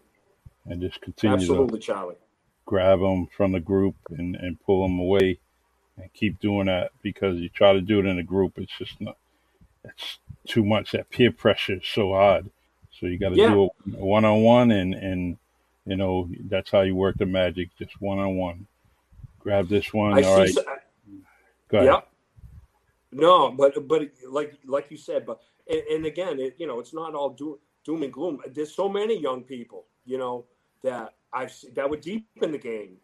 [0.66, 2.16] and just continue to Absolutely, Charlie.
[2.66, 5.40] grab them from the group and, and pull them away
[5.98, 9.00] and keep doing that because you try to do it in a group, it's just
[9.00, 9.18] not.
[9.84, 10.92] It's too much.
[10.92, 12.50] That peer pressure is so hard.
[12.98, 13.50] So you got to Yeah.
[13.50, 15.36] do it one on one, and and
[15.84, 18.66] you know that's how you work the magic, just one on one.
[19.38, 20.18] Grab this one.
[20.18, 20.54] I All right,
[21.68, 21.86] go ahead.
[21.86, 22.08] Yep.
[23.12, 26.94] No, but but like like you said, but and, and again, it, you know, it's
[26.94, 28.40] not all doom, doom and gloom.
[28.52, 30.44] There's so many young people, you know,
[30.82, 32.96] that I've that were deep in the game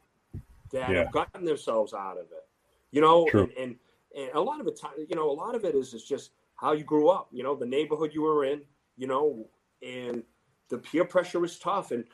[0.73, 1.05] that Yeah.
[1.05, 2.45] have gotten themselves out of it,
[2.91, 3.43] you know, True.
[3.43, 3.77] and, and
[4.17, 6.73] and a lot of it, you know, a lot of it is is just how
[6.73, 8.63] you grew up, you know, the neighborhood you were in,
[8.97, 9.47] you know,
[9.83, 10.23] and
[10.69, 12.05] the peer pressure is tough, and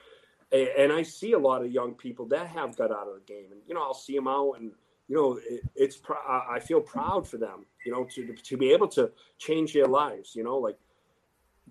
[0.52, 3.52] and I see a lot of young people that have got out of the game,
[3.52, 4.72] and you know, I'll see them out and
[5.08, 8.70] you know, it, it's pr- I feel proud for them, you know, to to be
[8.72, 10.36] able to change their lives.
[10.36, 10.76] You know, like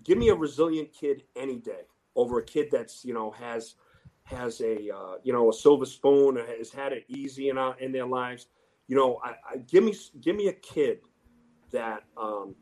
[0.04, 1.82] give me a resilient kid any day
[2.16, 3.76] over a kid that's you know has
[4.24, 7.78] has a uh, you know a silver spoon or has had it easy in our,
[7.78, 8.48] in their lives.
[8.88, 10.98] You know, I, I give me give me a kid
[11.70, 12.56] that um,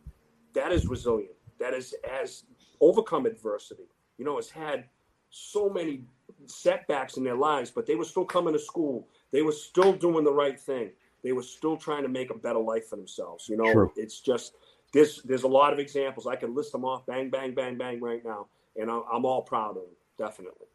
[0.52, 2.44] that is resilient, that is has
[2.80, 3.88] overcome adversity.
[4.18, 4.84] You know, has had
[5.30, 6.04] so many
[6.46, 9.08] setbacks in their lives, but they were still coming to school.
[9.32, 10.90] They were still doing the right thing.
[11.22, 13.48] They were still trying to make a better life for themselves.
[13.48, 13.92] You know, True.
[13.96, 14.54] it's just
[14.92, 16.26] there's there's a lot of examples.
[16.26, 18.46] I can list them off, bang, bang, bang, bang, right now,
[18.76, 19.96] and I'm, I'm all proud of them.
[20.18, 20.66] Definitely.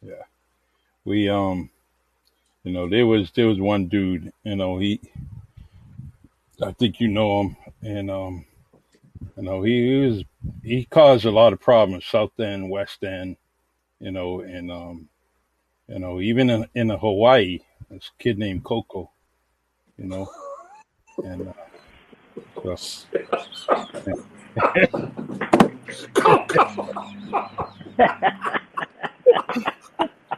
[0.00, 0.22] Yeah,
[1.04, 1.70] we um
[2.64, 5.00] you know there was there was one dude you know he
[6.62, 8.44] i think you know him and um
[9.36, 10.24] you know he, he was
[10.62, 13.36] he caused a lot of problems south end west end
[14.00, 15.08] you know and um
[15.88, 17.60] you know even in in hawaii
[17.90, 19.10] this kid named coco
[19.98, 20.30] you know
[21.24, 21.52] and uh,
[22.62, 22.76] so,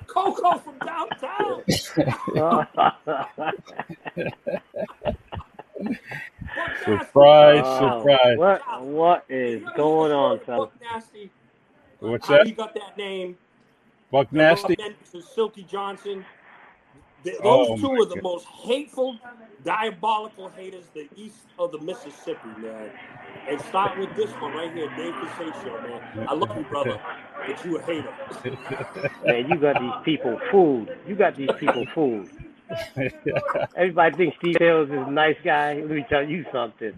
[0.06, 1.62] Coco from downtown.
[6.84, 7.68] surprise Wow.
[7.76, 10.64] surprise What what is going on, fella?
[10.64, 11.32] Buck Nasty.
[12.00, 13.38] what's How that he got that name?
[14.12, 16.26] buck nasty Buck Nasty, Silky Johnson.
[17.24, 18.22] Th- oh Those Oh, two my are the God.
[18.22, 19.20] most hateful,
[19.62, 22.92] diabolical haters the east of the Mississippi, man.
[23.46, 26.02] And start with this one right here, Dave Casaccio, man.
[26.26, 26.98] I love you, brother,
[27.46, 28.14] but you a hater.
[29.24, 30.88] Man, you got these people fooled.
[31.06, 32.28] You got these people fooled.
[33.76, 35.74] Everybody thinks Steve Taylor's is a nice guy.
[35.74, 36.92] Let me tell you something.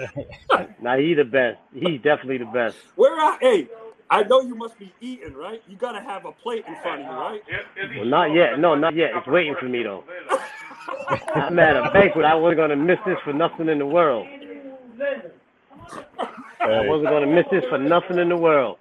[0.80, 1.58] now he the best.
[1.72, 2.76] He's definitely the best.
[2.96, 3.68] Where I hey,
[4.10, 5.62] I know you must be eating, right?
[5.68, 7.42] You gotta have a plate in front of you, right?
[7.96, 8.58] Well, not yet.
[8.58, 9.10] No, not yet.
[9.14, 10.04] It's waiting for me though.
[11.34, 12.24] I'm at a banquet.
[12.24, 14.26] I wasn't gonna miss this for nothing in the world.
[16.60, 18.78] I wasn't gonna miss this for nothing in the world.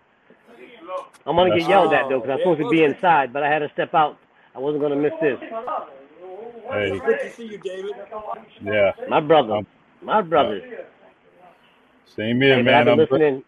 [1.26, 3.60] I'm gonna get yelled at though because I'm supposed to be inside, but I had
[3.60, 4.18] to step out.
[4.56, 5.40] I wasn't gonna miss this.
[6.72, 7.94] Hey, Good to see you, David.
[8.64, 9.68] yeah, My brother, Um,
[10.02, 10.62] my brother.
[12.06, 12.76] same here, Hey, man.
[12.80, 13.44] I've been I'm listening.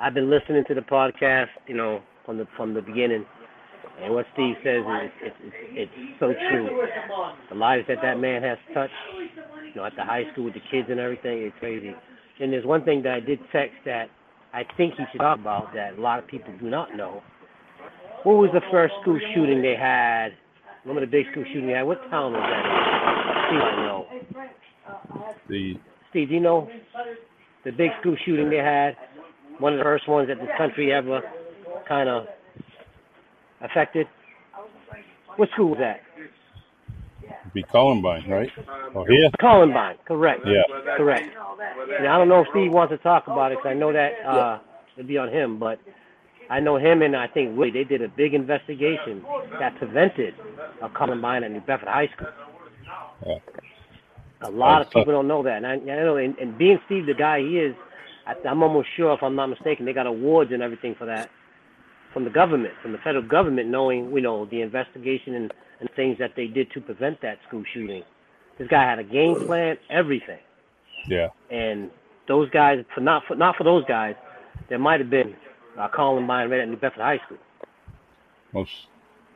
[0.00, 3.24] I've been listening to the podcast, you know, from the from the beginning,
[4.02, 6.82] and what Steve says is it's, it's, it's so true.
[7.50, 8.92] The lives that that man has touched,
[9.64, 11.94] you know, at the high school with the kids and everything, it's crazy.
[12.40, 14.08] And there's one thing that I did text that
[14.52, 17.22] I think he should talk about that a lot of people do not know.
[18.24, 20.30] What was the first school shooting they had?
[20.86, 21.82] Remember the big school shooting they had?
[21.82, 23.26] What town was that in?
[23.48, 24.06] Steve, I know.
[25.48, 25.74] the
[26.10, 26.70] Steve, do you know
[27.64, 28.96] the big school shooting they had?
[29.58, 31.22] One of the first ones that this country ever
[31.88, 32.26] kind of
[33.60, 34.06] affected.
[35.34, 36.00] What school was that?
[37.52, 38.50] be Columbine, right?
[38.94, 39.30] Oh, here?
[39.40, 40.42] Columbine, correct.
[40.46, 40.62] Yeah.
[40.96, 41.24] Correct.
[42.02, 44.10] Now, I don't know if Steve wants to talk about it because I know that
[44.24, 44.58] uh,
[44.96, 45.80] it'd be on him, but
[46.50, 49.24] I know him and I think Willie, they did a big investigation
[49.58, 50.34] that prevented
[50.82, 52.28] a Columbine at New Bedford High School.
[53.26, 53.34] Yeah.
[54.42, 55.64] A lot of people don't know that.
[55.64, 57.74] And I, I know, and, and being Steve the guy he is,
[58.26, 61.30] I, I'm almost sure, if I'm not mistaken, they got awards and everything for that
[62.12, 66.16] from the government, from the federal government, knowing, you know, the investigation and, and things
[66.18, 68.02] that they did to prevent that school shooting.
[68.58, 70.38] This guy had a game plan, everything
[71.08, 71.28] Yeah.
[71.50, 71.90] and
[72.28, 74.14] those guys for not for not for those guys,
[74.68, 75.34] there might have been
[75.78, 77.38] uh, Columbine right at New Bedford High School.
[78.52, 78.88] most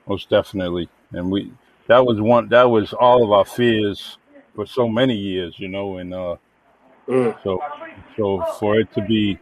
[0.07, 1.53] most definitely and we
[1.89, 4.19] that was one that was all of our fears
[4.55, 6.37] for so many years you know and uh
[7.09, 7.35] Mm.
[7.43, 7.59] so
[8.17, 9.39] so for it to be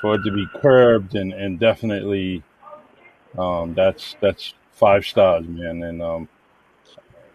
[0.00, 2.44] for it to be curbed and and definitely
[3.38, 6.28] um that's that's five stars man and um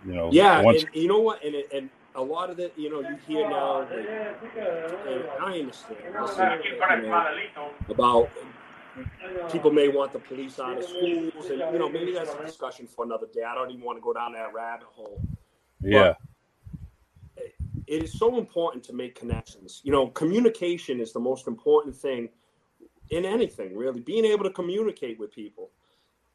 [0.05, 1.43] you know Yeah, once and you know what?
[1.43, 6.51] And and a lot of the you know you hear now, and I understand listen,
[6.95, 7.23] you know,
[7.89, 8.29] about
[9.51, 12.87] people may want the police out of schools, and you know maybe that's a discussion
[12.87, 13.43] for another day.
[13.43, 15.21] I don't even want to go down that rabbit hole.
[15.81, 16.13] yeah
[17.87, 19.81] it is so important to make connections.
[19.83, 22.29] You know, communication is the most important thing
[23.09, 24.01] in anything, really.
[24.01, 25.71] Being able to communicate with people.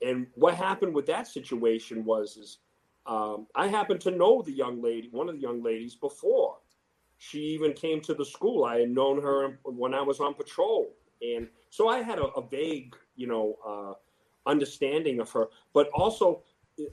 [0.00, 2.58] And what happened with that situation was, is
[3.06, 6.56] um, I happened to know the young lady, one of the young ladies, before
[7.18, 8.64] she even came to the school.
[8.64, 12.47] I had known her when I was on patrol, and so I had a, a
[12.47, 13.95] vague, you know, uh,
[14.49, 15.47] understanding of her.
[15.73, 16.43] But also,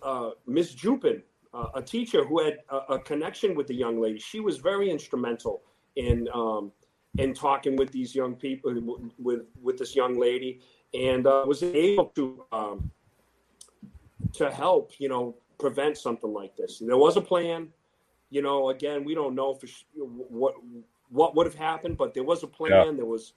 [0.01, 1.21] uh, Miss Jupin,
[1.53, 4.89] uh, a teacher who had a, a, connection with the young lady, she was very
[4.89, 5.63] instrumental
[5.97, 6.71] in um,
[7.17, 8.73] in talking with these young people,
[9.17, 10.61] with with this young lady,
[10.93, 12.89] and uh, was able to um,
[14.31, 16.79] to help, you know, prevent something like this.
[16.79, 17.67] There was a plan.
[18.29, 19.67] You know, again, we don't know for
[19.97, 20.53] what
[21.09, 22.71] what would have happened, but there was a plan.
[22.71, 22.93] Yeah.
[22.95, 23.33] There was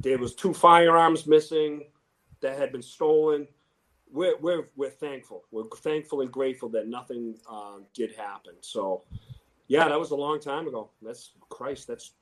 [0.00, 1.84] there was two firearms missing
[2.40, 3.46] that had been stolen.
[4.10, 5.44] We're we're we're thankful.
[5.50, 8.54] We're thankful and grateful that nothing uh, did happen.
[8.60, 9.04] So,
[9.68, 10.90] yeah, that was a long time ago.
[11.00, 11.86] That's Christ.
[11.86, 12.12] That's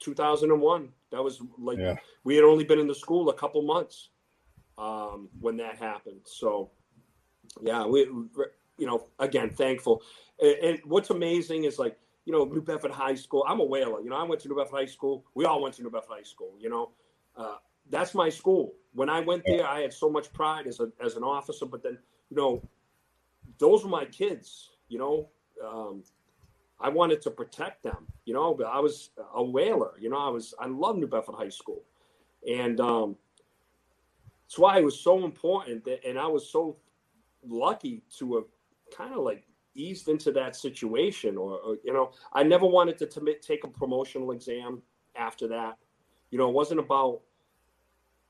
[0.00, 0.88] 2001.
[1.10, 1.96] That was like yeah.
[2.24, 4.10] we had only been in the school a couple months
[4.76, 6.20] um, when that happened.
[6.24, 6.70] So,
[7.62, 10.02] yeah, we, you know, again, thankful.
[10.40, 13.42] And, and, what's amazing is like, you know, New Bedford High School.
[13.48, 14.02] I'm a whaler.
[14.02, 15.24] You know, I went to New Bedford High School.
[15.34, 16.52] We all went to New Bedford High School.
[16.60, 16.90] You know,
[17.38, 17.56] uh,
[17.88, 18.74] that's my school.
[18.92, 21.64] When I went there, I had so much pride as a as an officer.
[21.64, 21.96] But then,
[22.28, 22.62] you know,
[23.56, 24.72] those were my kids.
[24.90, 25.28] You know,
[25.66, 26.02] um,
[26.78, 28.06] I wanted to protect them.
[28.26, 29.92] You know, but I was a whaler.
[29.98, 31.82] You know, I was I love New Bedford High School,
[32.46, 33.16] and um,
[34.44, 36.76] that's why it was so important that, and I was so
[37.42, 38.44] lucky to have
[38.94, 39.47] kind of like
[39.78, 43.68] eased into that situation or, or you know i never wanted to t- take a
[43.68, 44.82] promotional exam
[45.18, 45.76] after that.
[46.30, 47.20] You know it wasn't about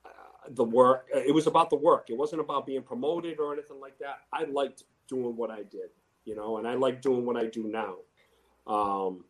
[0.05, 2.09] uh, the work it was about the work.
[2.11, 4.20] It wasn't about being promoted or anything like that.
[4.32, 5.90] I liked doing what i did
[6.26, 7.96] you know and i like doing what i do now.
[8.66, 9.24] Um,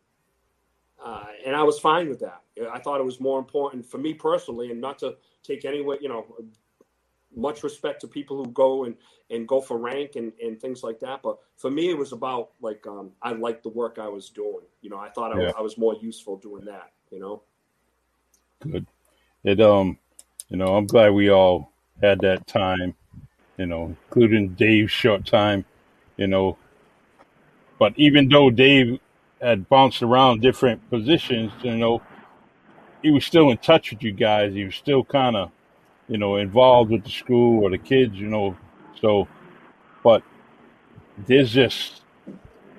[1.03, 2.41] uh, and i was fine with that.
[2.71, 5.97] I thought it was more important for me personally and not to take any way
[6.01, 6.25] you know
[7.35, 8.95] much respect to people who go and,
[9.29, 11.21] and go for rank and, and things like that.
[11.21, 14.65] But for me, it was about like, um, I liked the work I was doing.
[14.81, 15.45] You know, I thought I, yeah.
[15.45, 17.43] was, I was more useful doing that, you know?
[18.59, 18.87] Good.
[19.43, 19.97] It, um,
[20.49, 21.71] you know, I'm glad we all
[22.01, 22.95] had that time,
[23.57, 25.65] you know, including Dave's short time,
[26.17, 26.57] you know,
[27.77, 28.99] but even though Dave
[29.41, 32.01] had bounced around different positions, you know,
[33.01, 34.53] he was still in touch with you guys.
[34.53, 35.51] He was still kind of,
[36.09, 38.57] you know, involved with the school or the kids, you know.
[39.01, 39.29] So,
[40.03, 40.23] but
[41.17, 42.01] there's just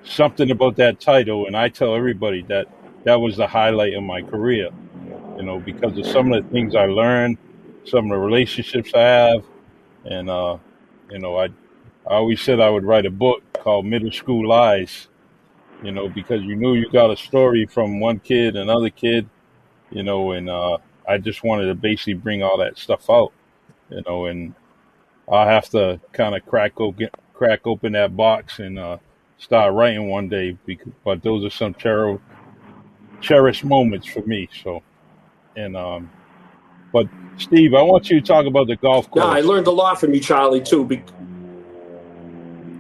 [0.05, 2.69] something about that title, and I tell everybody that
[3.05, 4.71] that was the highlight of my career,
[5.37, 7.39] you know, because of some of the things I learned,
[7.85, 9.45] some of the relationships I have,
[10.05, 10.59] and uh,
[11.11, 15.09] you know, I I always said I would write a book called Middle School Lies,
[15.83, 19.29] you know, because you knew you got a story from one kid, another kid,
[19.91, 20.79] you know, and uh,
[21.09, 23.33] I just wanted to basically bring all that stuff out,
[23.91, 24.55] you know, and
[25.31, 28.99] I'll have to kind of crack open crack open that box and uh,
[29.39, 30.57] start writing one day.
[30.67, 32.21] Because, but those are some cher-
[33.21, 34.49] cherished moments for me.
[34.63, 34.83] So,
[35.57, 36.11] and um,
[36.93, 39.25] but Steve, I want you to talk about the golf course.
[39.25, 40.85] Yeah, I learned a lot from you, Charlie, too.
[40.85, 41.03] Be-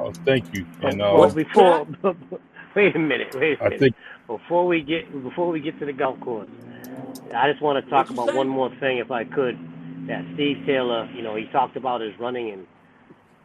[0.01, 0.67] oh, thank you.
[0.83, 1.87] And uh, well, before,
[2.77, 3.77] wait a minute, wait a minute.
[3.77, 3.95] I think
[4.27, 6.49] before we get before we get to the golf course,
[7.35, 9.59] I just want to talk about one more thing, if I could.
[10.07, 12.67] That Steve Taylor, you know, he talked about his running and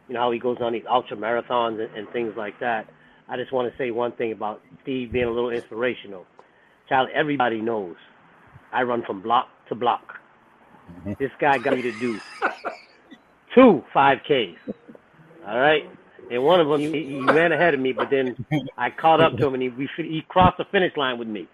[0.08, 2.88] you know how he goes on these ultra marathons and, and things like that.
[3.28, 6.26] I just want to say one thing about Steve being a little inspirational.
[6.88, 7.96] Child, everybody knows
[8.72, 10.18] I run from block to block.
[10.90, 11.12] Mm-hmm.
[11.18, 12.20] This guy got me to do
[13.54, 14.56] two 5Ks.
[15.46, 15.88] All right,
[16.30, 18.36] and one of them he, he ran ahead of me, but then
[18.78, 21.48] I caught up to him and he we, he crossed the finish line with me.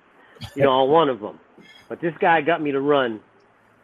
[0.56, 1.38] You know, on one of them.
[1.88, 3.20] But this guy got me to run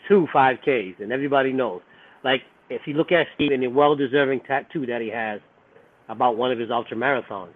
[0.08, 1.82] two 5Ks, and everybody knows.
[2.24, 5.40] Like, if you look at Steve and the well-deserving tattoo that he has
[6.08, 7.52] about one of his ultra marathons,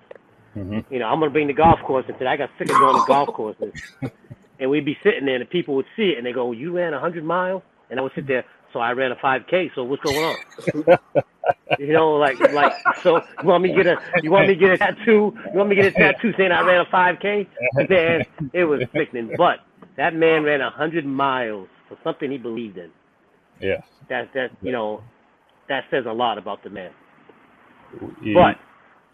[0.56, 0.80] mm-hmm.
[0.92, 2.28] you know, I'm gonna bring the golf course into That.
[2.28, 3.72] I got sick of going to golf courses,
[4.60, 6.76] and we'd be sitting there, and the people would see it, and they go, "You
[6.76, 8.44] ran 100 miles," and I would sit there.
[8.72, 9.74] So I ran a 5K.
[9.74, 10.36] So what's going on?
[11.78, 13.20] you know, like like so.
[13.42, 15.34] You want me to get a you want me to get a tattoo?
[15.34, 17.46] You want me to get a tattoo saying I ran a 5K?
[17.88, 19.34] Man, it was sickening.
[19.36, 19.60] But
[19.96, 22.90] that man ran a hundred miles for something he believed in.
[23.60, 23.82] Yeah.
[24.08, 25.02] That that you know,
[25.68, 26.92] that says a lot about the man.
[28.22, 28.34] Yeah.
[28.34, 28.58] But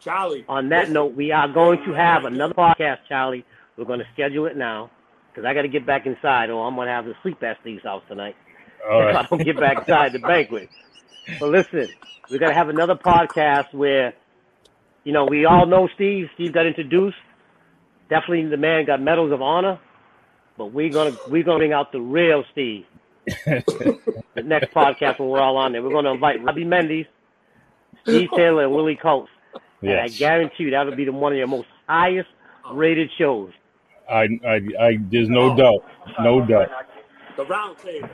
[0.00, 0.94] Charlie, on that listen.
[0.94, 3.44] note, we are going to have another podcast, Charlie.
[3.76, 4.90] We're going to schedule it now
[5.30, 7.58] because I got to get back inside, or I'm going to have to sleep at
[7.60, 8.36] Steve's house tonight
[8.84, 10.68] if I don't get back inside the banquet.
[11.40, 11.88] But listen,
[12.30, 14.14] we're going to have another podcast where,
[15.04, 16.28] you know, we all know Steve.
[16.34, 17.16] Steve got introduced
[18.08, 19.78] definitely the man got medals of honor,
[20.56, 22.84] but we're gonna we're gonna bring out the real Steve.
[23.26, 27.06] the next podcast when we're all on there, we're gonna invite Robbie Mendes,
[28.02, 29.30] Steve Taylor, and Willie Coates.
[29.82, 32.28] And I guarantee you that'll be the one of your most highest
[32.72, 33.52] rated shows.
[34.10, 35.56] I, I, I, there's no Oh.
[35.56, 35.84] doubt.
[36.20, 36.70] No doubt.
[37.36, 38.08] The round table.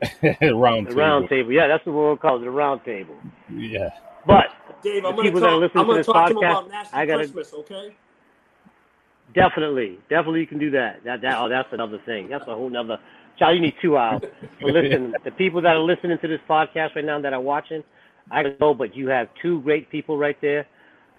[0.42, 1.00] round The table.
[1.02, 1.52] round table.
[1.52, 3.16] Yeah, that's what we'll call it, the round table.
[3.52, 3.90] Yeah.
[4.26, 4.46] But
[4.82, 6.28] Dave, I'm The going to people that are talk, listening I'm to gonna this talk
[6.28, 7.96] to him podcast, about National I gotta- Christmas, okay?
[9.34, 11.04] definitely, definitely you can do that.
[11.04, 12.28] That that oh, that's another thing.
[12.28, 12.98] That's a whole nother
[13.38, 14.22] Charlie, you need two hours.
[14.60, 17.84] But listen, the people that are listening to this podcast right now that are watching,
[18.32, 20.66] I don't know, but you have two great people right there.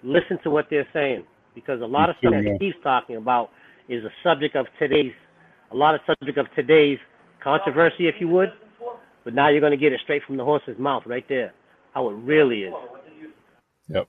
[0.02, 1.24] Listen to what they're saying.
[1.54, 2.42] Because a lot of stuff Yeah.
[2.42, 3.50] that Steve's talking about
[3.88, 5.12] is a subject of today's
[5.72, 6.98] a lot of subject of today's
[7.42, 8.52] controversy, if you would.
[9.30, 11.54] But now you're gonna get it straight from the horse's mouth right there.
[11.94, 12.74] How it really is.
[13.88, 14.08] Yep.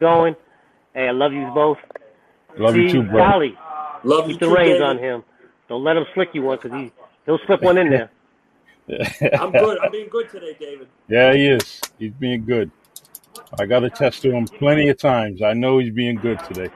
[0.00, 0.36] Going.
[0.94, 1.78] Hey, I love you both.
[2.56, 3.18] Love you too, bro.
[3.18, 3.58] Charlie,
[4.04, 4.82] Love you keep the too, reins David.
[4.82, 5.24] on him.
[5.68, 6.92] Don't let him slick you one because he
[7.26, 8.12] he'll slip one in there.
[9.40, 9.78] I'm good.
[9.82, 10.88] I'm being good today, David.
[11.08, 11.80] yeah, he is.
[11.98, 12.70] He's being good.
[13.58, 15.42] I got to test to him plenty of times.
[15.42, 16.70] I know he's being good today.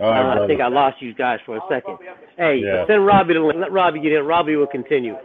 [0.00, 1.98] Right, Uh, I think I lost you guys for a second.
[2.36, 2.86] Hey, Yeah.
[2.86, 3.58] send Robbie the link.
[3.60, 4.24] Let Robbie get in.
[4.24, 5.14] Robbie will continue.
[5.14, 5.20] All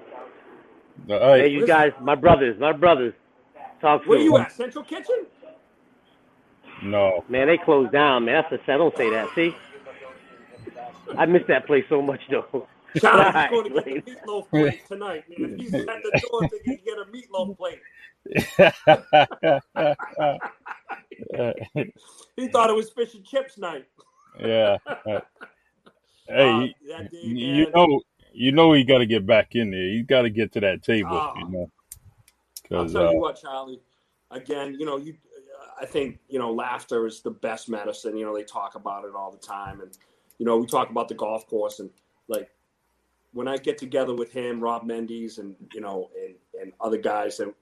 [1.08, 1.52] Hey, right.
[1.52, 3.14] you guys, my brothers, my brothers.
[3.82, 4.26] Talk Where soon.
[4.26, 4.52] you at?
[4.52, 5.26] Central Kitchen?
[6.84, 7.24] No.
[7.30, 8.44] Man, they closed down, man.
[8.50, 8.78] That's a set.
[8.78, 9.30] Don't say that.
[9.36, 9.56] See?
[11.18, 12.68] I miss that place so much, though.
[12.98, 14.02] Charlie's Alright, going to get later.
[14.02, 15.58] meatloaf plate tonight, man.
[15.58, 17.80] He's at the door thinking can get a meatloaf plate.
[22.36, 23.86] He thought it was fish and chips night.
[24.40, 24.78] Yeah.
[24.86, 25.20] Uh,
[26.30, 29.90] Uh, Hey, day, you know, you know, he got to get back in there.
[29.90, 31.10] He's got to get to that table.
[31.12, 31.34] Ah.
[31.38, 31.72] You know,
[32.72, 33.82] I'll tell uh, you what, Charlie.
[34.32, 35.16] Again, you know, you.
[35.82, 38.16] I think you know, laughter is the best medicine.
[38.16, 39.98] You know, they talk about it all the time, and
[40.38, 41.90] you know, we talk about the golf course, and
[42.28, 42.50] like
[43.34, 47.40] when I get together with him, Rob Mendes, and you know, and and other guys,
[47.40, 47.54] and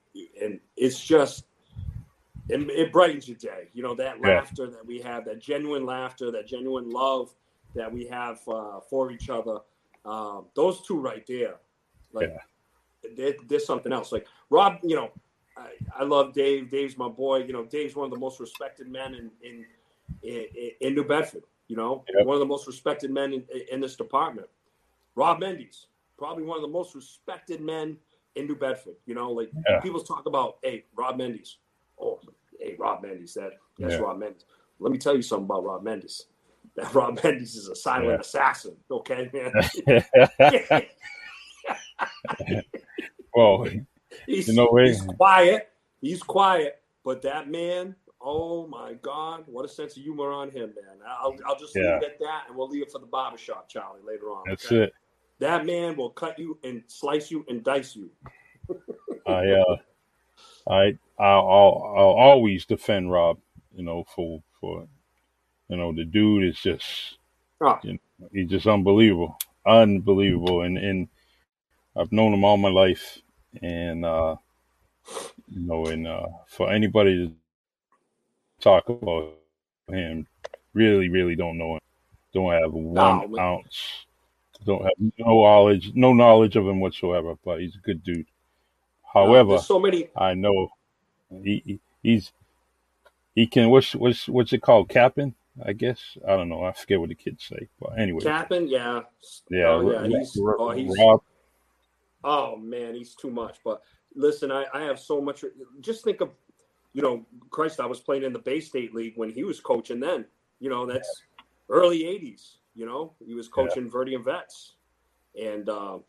[0.42, 1.46] and it's just.
[2.52, 4.36] It, it brightens your day, you know that Yeah.
[4.36, 7.34] laughter that we have, that genuine laughter, that genuine love
[7.76, 9.60] that we have uh, for each other.
[10.06, 11.56] Um, those two right there,
[12.12, 12.34] like
[13.16, 14.12] they're, they're something else.
[14.12, 15.12] Like Rob, you know,
[15.58, 16.70] I, I love Dave.
[16.70, 17.44] Dave's my boy.
[17.44, 19.66] You know, Dave's one of the most respected men in in
[20.24, 21.44] in, in New Bedford.
[21.68, 22.26] You know, Yep.
[22.26, 24.48] one of the most respected men in, in this department.
[25.16, 25.88] Rob Mendes,
[26.18, 27.98] probably one of the most respected men
[28.36, 28.96] in New Bedford.
[29.06, 29.80] You know, like Yeah.
[29.80, 31.58] people talk about, hey, Rob Mendes.
[32.00, 32.20] Oh,
[32.62, 33.34] hey, Rob Mendes.
[33.34, 34.00] That that's Yeah.
[34.00, 34.46] Rob Mendes.
[34.80, 36.28] Let me tell you something about Rob Mendes.
[36.76, 38.20] That Rob Mendes is a silent Yeah.
[38.20, 38.78] assassin.
[38.90, 39.52] Okay, man.
[43.36, 43.66] well,
[44.26, 45.70] he's, You know, he's quiet.
[46.02, 50.74] He's quiet, but that man, oh my God, what a sense of humor on him,
[50.76, 50.98] man.
[51.08, 54.02] I'll, I'll just leave it at that, and we'll leave it for the barbershop, Charlie,
[54.04, 54.44] later on.
[54.48, 54.84] that's okay?
[54.86, 54.94] it.
[55.40, 58.10] That man will cut you and slice you and dice you.
[59.28, 59.76] I uh,
[60.70, 63.40] I I'll, I'll I'll always defend Rob.
[63.76, 64.88] You know, for for
[65.70, 67.18] you know the dude is just
[67.62, 67.80] Oh,
[68.32, 71.08] he's just unbelievable, unbelievable, and and
[71.96, 73.20] I've known him all my life,
[73.62, 74.36] and uh,
[75.50, 77.34] you know, and uh, for anybody to
[78.62, 79.34] talk about
[79.90, 80.28] him,
[80.74, 81.82] really, really don't know him,
[82.34, 83.40] don't have one man.
[83.40, 84.06] ounce,
[84.66, 87.36] don't have no knowledge, no knowledge of him whatsoever.
[87.46, 88.28] But he's a good dude.
[89.14, 90.10] However, there's so many.
[90.16, 90.70] I know
[91.30, 92.32] he, he he's
[93.36, 95.34] he can what's what's what's it called capping
[95.66, 99.02] I guess I don't know I forget what the kids say but anyway Capping, yeah.
[99.50, 100.08] yeah, Oh, yeah.
[100.08, 101.22] He's, oh, he's, Rob
[102.24, 103.58] oh, man, he's too much.
[103.64, 103.82] But
[104.16, 105.44] listen, I, I have so much.
[105.80, 106.32] Just think of,
[106.94, 110.00] you know, Christ, I was playing in the Bay State League when he was coaching
[110.00, 110.26] then.
[110.60, 111.24] You know, that's
[111.70, 112.56] early 80s.
[112.76, 114.76] You know, he was coaching Verdean Vets.
[115.42, 116.00] And uh,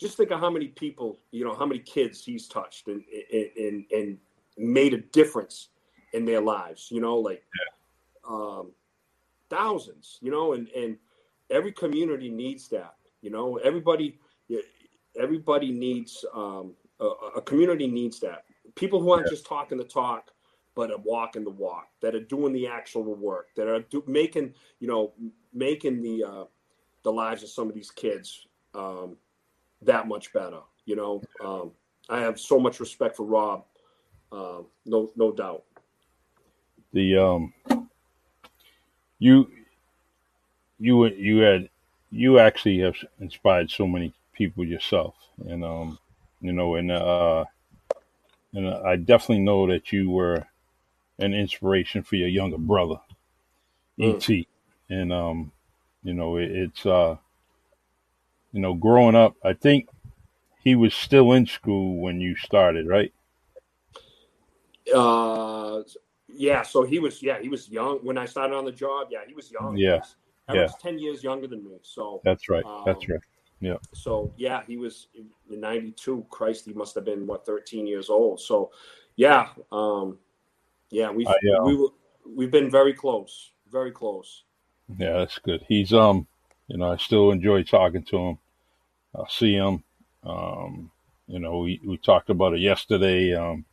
[0.00, 3.02] just think of how many people, you know, how many kids he's touched and,
[3.56, 4.18] and, and
[4.56, 5.68] made a difference
[6.12, 7.42] in their lives, you know, like
[8.28, 8.72] um,
[9.48, 10.96] thousands, you know, and, and
[11.50, 14.18] every community needs that, you know, everybody,
[15.20, 18.44] everybody needs, um, a, a community needs that.
[18.74, 20.30] People who aren't just talking the talk,
[20.74, 24.54] but are walking the walk, that are doing the actual work, that are do, making,
[24.80, 25.12] you know,
[25.52, 26.44] making the, uh,
[27.02, 29.16] the lives of some of these kids um,
[29.84, 30.60] that much better.
[30.84, 31.72] You know, um,
[32.08, 33.64] I have so much respect for Rob.
[34.30, 35.64] Uh, no, no doubt.
[36.92, 37.52] the um
[39.18, 39.50] you
[40.78, 41.68] you you had
[42.10, 45.14] you actually have inspired so many people yourself
[45.46, 45.98] and um
[46.40, 47.44] you know and uh
[48.54, 50.46] and I definitely know that you were
[51.18, 53.00] an inspiration for your younger brother
[54.00, 54.28] ET,
[54.88, 55.52] and um,
[56.02, 57.16] you know, it, it's uh,
[58.52, 59.88] you know, growing up, I think
[60.62, 63.12] he was still in school when you started, right?
[64.94, 65.82] Uh,
[66.28, 66.62] yeah.
[66.62, 69.08] So he was, yeah, he was young when I started on the job.
[69.10, 69.76] Yeah, he was young.
[69.76, 69.96] Yeah.
[69.96, 70.02] He
[70.48, 70.62] I Yeah.
[70.64, 71.78] was ten years younger than me.
[71.82, 72.64] So That's right.
[72.84, 73.20] That's Um, right.
[73.60, 73.76] Yeah.
[73.94, 76.26] So yeah, he was in '92.
[76.30, 78.40] Christ, he must have been what 13 years old.
[78.40, 78.72] So
[79.16, 80.18] yeah, um,
[80.90, 81.32] yeah, we uh,
[81.64, 81.88] we were
[82.26, 84.44] we've been very close, very close.
[84.98, 85.64] Yeah, that's good.
[85.68, 86.26] He's um,
[86.68, 88.38] you know, I still enjoy talking to him.
[89.16, 89.84] I see him.
[90.24, 90.90] Um,
[91.28, 93.64] you know, we, we talked about it yesterday, um,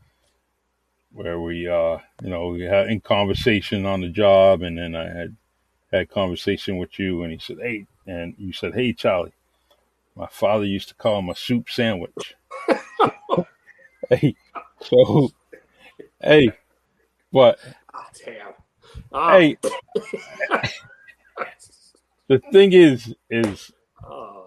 [1.14, 5.06] where we uh, you know, we had in conversation on the job, and then I
[5.08, 5.36] had
[5.92, 9.34] had conversation with you, and he said, "Hey," and you said, "Hey, Charlie."
[10.16, 12.36] My father used to call him a soup sandwich.
[14.10, 14.36] hey,
[14.82, 15.30] so,
[16.22, 16.52] hey,
[17.34, 17.60] but
[17.94, 18.54] Ah, damn.
[19.14, 19.58] Ah, hey,
[22.30, 23.72] the thing is, is
[24.04, 24.44] ah,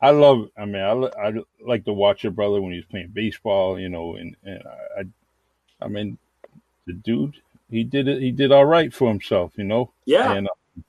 [0.00, 0.48] I love.
[0.58, 1.32] I mean, I, I
[1.64, 3.78] like to watch your brother when he's playing baseball.
[3.78, 4.62] You know, and and
[4.98, 6.18] I, I, mean,
[6.86, 7.36] the dude,
[7.70, 8.20] he did it.
[8.20, 9.52] He did all right for himself.
[9.56, 10.80] You know, yeah, and uh,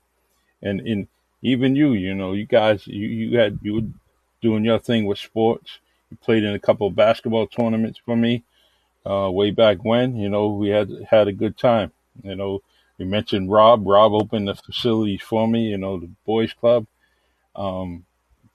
[0.62, 1.08] and and
[1.42, 3.88] even you, you know, you guys, you you had you were
[4.40, 5.78] doing your thing with sports.
[6.10, 8.44] You played in a couple of basketball tournaments for me,
[9.04, 10.16] uh, way back when.
[10.16, 11.92] You know, we had had a good time.
[12.22, 12.62] You know,
[12.98, 13.86] you mentioned Rob.
[13.86, 15.64] Rob opened the facilities for me.
[15.70, 16.86] You know, the boys club.
[17.56, 18.04] Um,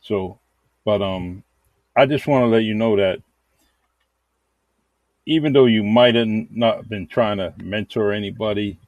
[0.02, 0.40] so,
[0.86, 1.44] but um,
[1.96, 3.22] I just want to let you know that
[5.26, 8.80] even though you might have not been trying to mentor anybody,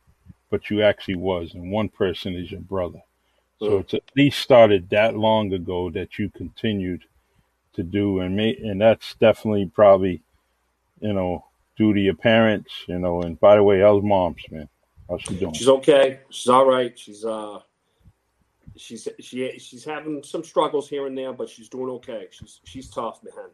[0.52, 3.02] but you actually was, and one person is your brother.
[3.60, 3.80] So Mm.
[3.80, 7.04] it's at least started that long ago that you continued
[7.74, 10.24] to do, and may, and that's definitely probably,
[11.02, 11.46] you know,
[11.78, 13.22] due to your parents, you know.
[13.24, 14.70] And by the way, how's mom's man?
[15.12, 15.54] How's she doing?
[15.54, 16.22] she's okay.
[16.30, 16.98] She's all right.
[16.98, 17.60] She's uh,
[18.78, 22.28] she's she she's having some struggles here and there, but she's doing okay.
[22.32, 23.50] She's she's tough, man.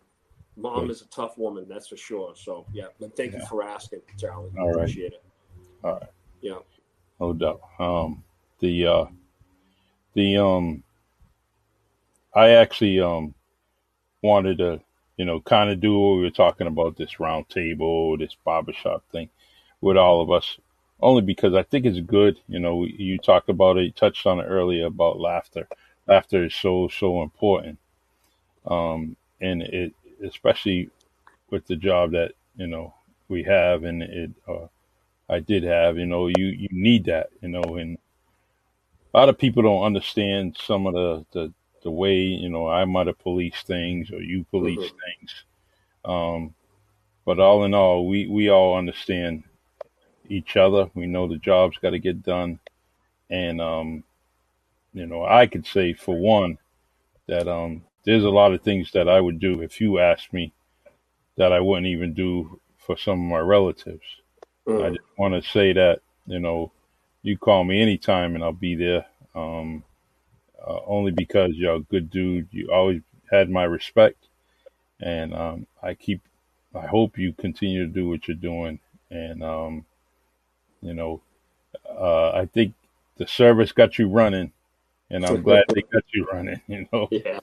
[0.56, 0.92] Mom Good.
[0.92, 2.34] is a tough woman, that's for sure.
[2.36, 4.52] So yeah, but thank you for asking, Charlie.
[4.58, 4.76] All right.
[4.76, 5.24] Appreciate it.
[5.84, 6.10] All right.
[6.42, 6.58] Yeah.
[7.20, 7.62] No doubt.
[7.80, 8.24] Um,
[8.60, 9.06] the uh,
[10.14, 10.84] the um,
[12.36, 13.34] I actually um
[14.22, 14.80] wanted to,
[15.18, 19.04] you know, kind of do what we were talking about this round table, this barbershop
[19.12, 19.30] thing
[19.82, 20.58] with all of us,
[21.00, 22.40] only because I think it's good.
[22.48, 25.68] You know, you talked about it, you touched on it earlier about laughter.
[26.08, 27.80] Laughter is so so important,
[28.66, 29.94] um, and it
[30.24, 30.90] especially
[31.50, 32.94] with the job that you know
[33.30, 34.68] we have, and it uh,
[35.30, 35.98] I did have.
[35.98, 37.30] You know, you you need that.
[37.42, 37.98] You know, and
[39.14, 42.86] a lot of people don't understand some of the the, the way you know I
[42.86, 44.92] might have policed things or you police Mhm.
[45.06, 45.46] things.
[46.06, 46.56] Um,
[47.26, 49.44] but all in all, we we all understand
[50.30, 50.90] each other.
[50.96, 52.60] We know the job's got to get done,
[53.30, 54.04] and um,
[54.94, 56.58] you know, I could say for one
[57.28, 60.54] that um, there's a lot of things that I would do if you asked me
[61.38, 64.06] that I wouldn't even do for some of my relatives.
[64.78, 64.92] I Mm.
[64.92, 66.72] just want to say that you know,
[67.24, 69.06] you call me anytime and I'll be there.
[69.36, 69.84] Um,
[70.68, 72.48] uh, only because you're a good dude.
[72.52, 73.02] You always
[73.32, 74.28] had my respect,
[75.02, 76.22] and um, I keep.
[76.76, 79.86] I hope you continue to do what you're doing, and um,
[80.82, 81.22] you know,
[81.90, 82.74] uh, I think
[83.18, 84.52] the service got you running,
[85.10, 86.62] and I'm glad they got you running.
[86.68, 87.40] You know, Yeah,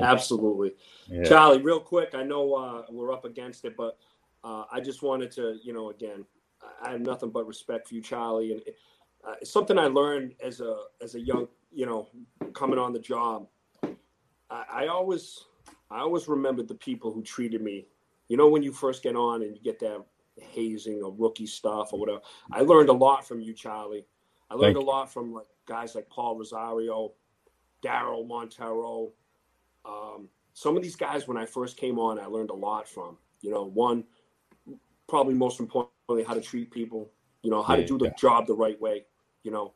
[0.00, 0.74] absolutely.
[1.08, 3.98] yeah, Charlie, real quick, I know uh, we're up against it, but
[4.44, 6.24] uh, I just wanted to, you know, again,
[6.82, 8.62] I- have nothing but respect for you, Charlie, and
[9.26, 12.08] uh, it's something I learned as a as a young, you know,
[12.54, 13.46] coming on the job.
[14.50, 15.44] I, I always,
[15.90, 17.86] I always remembered the people who treated me.
[18.28, 20.04] You know, when you first get on and you get that
[20.42, 22.20] hazing or rookie stuff or whatever.
[22.50, 24.06] I learned a lot from you, Charlie.
[24.50, 27.12] I learned Thank a lot from like guys like Paul Rosario,
[27.82, 29.12] Daryl Montero,
[29.84, 33.16] um, some of these guys when I first came on, I learned a lot from.
[33.40, 34.04] You know, one,
[35.08, 37.10] probably most importantly, how to treat people.
[37.42, 38.14] You know, how to do the yeah.
[38.18, 39.06] job the right way.
[39.42, 39.74] You know,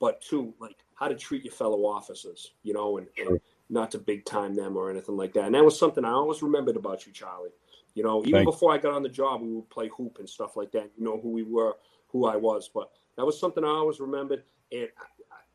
[0.00, 2.52] but two, like how to treat your fellow officers.
[2.62, 3.40] You know, and, and
[3.70, 5.44] not to big time them or anything like that.
[5.44, 7.50] And that was something I always remembered about you, Charlie.
[7.96, 10.28] You know, even Thank- before I got on the job, we would play hoop and
[10.28, 10.90] stuff like that.
[10.96, 11.78] You know who we were,
[12.08, 14.44] who I was, but that was something I always remembered.
[14.70, 14.88] And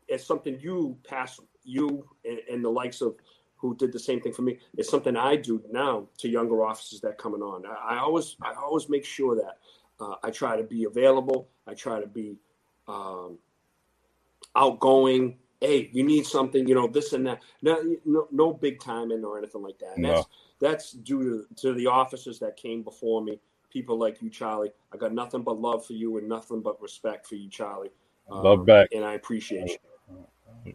[0.08, 3.14] it's something you pass you and, and the likes of
[3.54, 4.58] who did the same thing for me.
[4.76, 7.64] It's something I do now to younger officers that coming on.
[7.64, 9.58] I, I always I always make sure that
[10.00, 11.48] uh, I try to be available.
[11.68, 12.38] I try to be
[12.88, 13.38] um,
[14.56, 15.38] outgoing.
[15.60, 17.40] Hey, you need something, you know, this and that.
[17.62, 19.92] No, no, no big timing or anything like that.
[19.94, 20.14] And No.
[20.14, 20.26] That's
[20.62, 23.40] that's due to, to the officers that came before me.
[23.70, 24.70] People like you, Charlie.
[24.94, 27.90] I got nothing but love for you and nothing but respect for you, Charlie.
[28.30, 28.88] Love Um, back.
[28.94, 29.78] and I appreciate
[30.64, 30.74] you.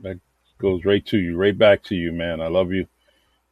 [0.00, 0.18] That
[0.58, 2.40] goes right to you, right back to you, man.
[2.40, 2.88] I love you.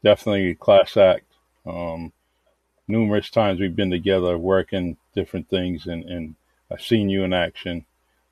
[0.02, 1.26] Definitely a class act.
[1.64, 2.12] Um,
[2.88, 6.34] numerous times we've been together working different things, and, and
[6.72, 7.84] I've seen you in action.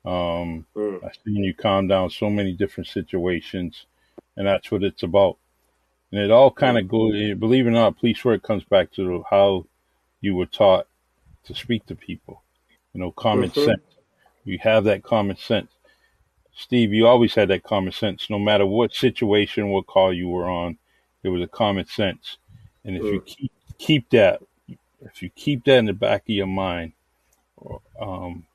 [0.03, 1.03] Um, Mm.
[1.05, 3.85] I've seen you calm down so many different situations,
[4.35, 5.37] and that's what it's about.
[6.11, 9.23] And it all kind of goes, believe it or not, police work comes back to
[9.29, 9.65] how
[10.21, 10.87] you were taught
[11.45, 12.41] to speak to people.
[12.93, 13.65] You know, common Mhm.
[13.65, 13.83] sense.
[14.43, 15.71] You have that common sense.
[16.55, 18.29] Steve, you always had that common sense.
[18.29, 20.77] No matter what situation, what call you were on,
[21.21, 22.37] there was a common sense.
[22.83, 23.25] And if you Mm.
[23.25, 24.41] keep keep that,
[25.01, 26.91] if you keep that in the back of your mind,
[27.99, 28.45] um,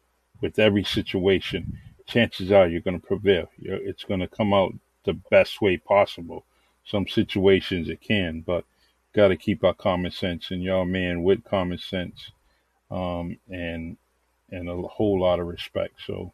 [0.40, 3.48] with every situation, chances are you're going to prevail.
[3.58, 4.74] You're, it's going to come out
[5.04, 6.44] the best way possible.
[6.86, 8.64] Some situations it can, but
[9.14, 10.50] got to keep our common sense.
[10.50, 12.30] And y'all, man, with common sense,
[12.90, 13.96] um, and
[14.50, 15.94] and a whole lot of respect.
[16.06, 16.32] So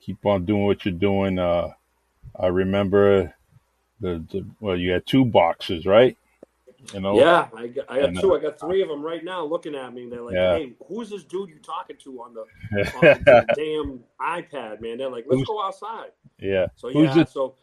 [0.00, 1.38] keep on doing what you're doing.
[1.38, 1.68] Uh,
[2.38, 3.34] I remember
[4.00, 6.16] the, the well, you had two boxes, right?
[6.94, 8.34] You know, Yeah, I got, I got And, uh, two.
[8.34, 10.08] I got three of them right now looking at me.
[10.08, 10.56] They're like, Yeah.
[10.56, 12.40] "Hey, who's this dude you talking to on the,
[12.96, 16.68] on the damn iPad, man?" They're like, "Let's Who's- go outside." yeah.
[16.76, 17.54] So Who's yeah, so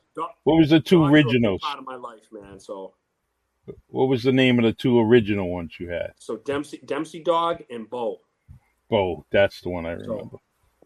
[0.43, 1.61] What was the two dogs are a big originals?
[1.61, 2.59] part of my life, man.
[2.59, 2.93] So
[3.87, 6.13] What was the name of the two original ones you had?
[6.17, 8.21] so Dempsey Dempsey Dog and Bo.
[8.91, 10.37] Oh, that's the one I So- remember.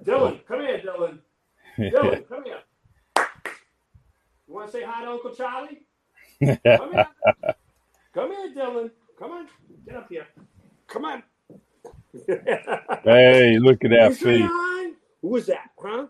[0.03, 1.19] Dylan, come here, Dylan.
[1.77, 2.59] Dylan, come here.
[4.47, 5.82] You want to say hi to Uncle Charlie?
[6.41, 7.07] Come here.
[8.13, 8.91] Come here, Dylan.
[9.17, 9.47] Come on.
[9.86, 10.27] Get up here.
[10.88, 11.23] Come on.
[13.05, 14.49] hey, look at that face.
[15.21, 16.07] Who was that, huh?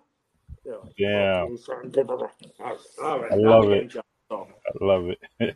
[0.65, 1.57] They're Damn.
[1.57, 2.29] "Oh.
[2.59, 2.77] All right.
[3.03, 3.31] All right.
[3.31, 3.79] I love it.
[3.81, 4.05] can jump.
[4.29, 5.19] So, I love it.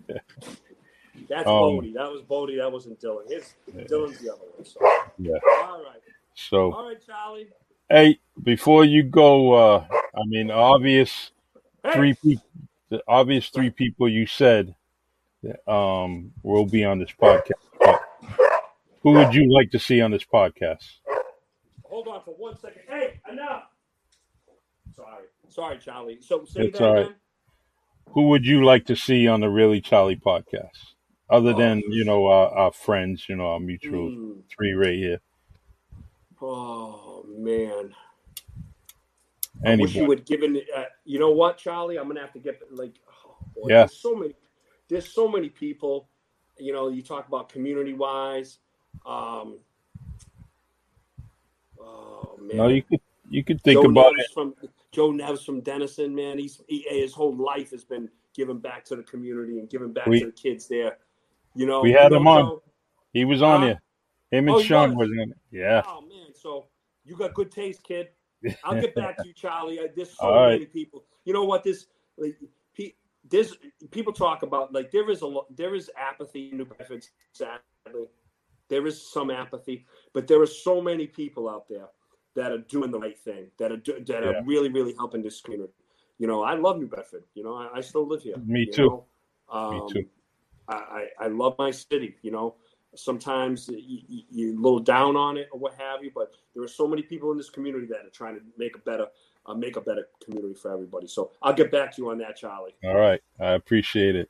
[1.29, 1.93] that's Um, Bodie.
[1.93, 2.57] That was Bodie.
[2.57, 3.29] That wasn't Dylan.
[3.31, 4.65] His Dylan's the other one.
[4.65, 4.79] So.
[5.17, 5.33] Yeah.
[5.61, 5.99] All right.
[6.33, 7.47] So, All right, Charlie.
[7.89, 11.31] hey, before you go, uh, I mean, obvious
[11.83, 11.93] Hey.
[11.93, 12.43] three people,
[12.89, 14.75] the obvious three people you said
[15.67, 17.51] um, will be on this podcast.
[19.03, 20.83] Who would you like to see on this podcast?
[21.83, 22.81] Hold on for one second.
[22.89, 23.64] Hey, enough.
[24.95, 25.25] Sorry.
[25.49, 26.17] Sorry, Charlie.
[26.21, 27.05] So say It's that all right.
[27.05, 27.15] again.
[28.09, 30.93] Who would you like to see on the Really Charlie podcast?
[31.29, 34.31] Other than, you know, our, our friends, you know, our mutual Hmm.
[34.55, 35.19] three right here.
[36.41, 37.93] Oh man.
[39.65, 40.61] I wish you would given.
[40.75, 41.97] Uh, you know what, Charlie?
[41.97, 42.93] I'm gonna have to get like.
[43.25, 43.77] Oh, boy, Yeah.
[43.79, 44.33] There's so many.
[44.87, 46.07] There's so many people.
[46.59, 48.59] You know, you talk about community wise.
[49.05, 49.57] Um,
[51.79, 52.57] oh man.
[52.57, 54.27] No, you could you could think Joe about it.
[54.33, 54.53] from
[54.95, 56.15] Joe Neves from Dennison.
[56.15, 59.91] Man, he's he, his whole life has been giving back to the community and giving
[59.93, 60.97] back We- to the kids there.
[61.53, 62.41] You know, we had you know, him on.
[62.45, 62.63] Joe?
[63.13, 63.81] He was on here.
[64.31, 65.07] Him and Oh, Sean was?
[65.09, 65.37] was in it.
[65.51, 65.81] Yeah.
[65.87, 66.67] Oh man, so
[67.05, 68.09] you got good taste, kid.
[68.63, 69.79] I'll get back to you, Charlie.
[69.79, 70.51] Uh, There's so All right.
[70.53, 71.05] many people.
[71.23, 71.63] You know what?
[71.63, 71.87] This
[72.17, 72.37] like
[73.27, 73.55] there's
[73.89, 77.05] people talk about like there is a lot there is apathy in New Bedford.
[77.31, 78.07] Sadly,
[78.69, 81.87] there is some apathy, but there are so many people out there
[82.35, 83.47] that are doing the right thing.
[83.57, 84.29] That are do, that Yeah.
[84.29, 85.73] are really really helping this community.
[86.17, 87.23] You know, I love New Bedford.
[87.33, 88.35] You know, I, I still live here.
[88.45, 89.03] Me too.
[89.49, 90.05] Um, too.
[90.67, 92.15] I, I love my city.
[92.21, 92.55] You know,
[92.95, 96.63] sometimes you, you- you're a little down on it or what have you, but there
[96.63, 99.07] are so many people in this community that are trying to make a better,
[99.45, 101.07] uh, make a better community for everybody.
[101.07, 102.75] So I'll get back to you on that, Charlie.
[102.83, 103.21] All right.
[103.39, 104.29] I appreciate it.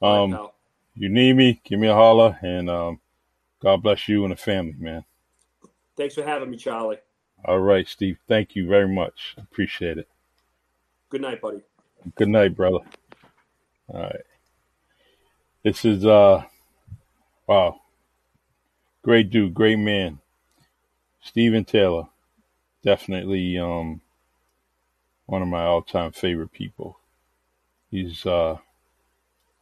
[0.00, 0.30] Um,
[0.94, 3.00] you need me, give me a holler, and um,
[3.60, 5.04] God bless you and the family, man.
[5.96, 6.98] Thanks for having me, Charlie.
[7.44, 8.18] All right, Steve.
[8.28, 9.34] Thank you very much.
[9.38, 10.08] Appreciate it.
[11.08, 11.62] Good night, buddy.
[12.14, 12.80] Good night, brother.
[13.88, 14.24] All right.
[15.62, 16.44] This is uh
[17.46, 17.80] wow.
[19.02, 20.20] Great dude, great man.
[21.22, 22.08] Steven Taylor.
[22.82, 24.00] Definitely um
[25.26, 26.98] one of my all time favorite people.
[27.90, 28.58] He's uh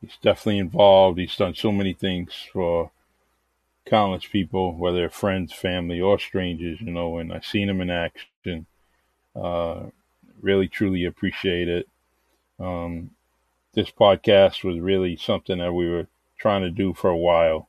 [0.01, 1.19] he's definitely involved.
[1.19, 2.91] He's done so many things for
[3.89, 7.91] countless people, whether they're friends, family, or strangers, you know, and I've seen them in
[7.91, 8.67] action.
[9.35, 9.91] Uh
[10.41, 11.89] really truly appreciate it.
[12.59, 13.11] Um
[13.75, 16.07] this podcast was really something that we were
[16.39, 17.69] trying to do for a while,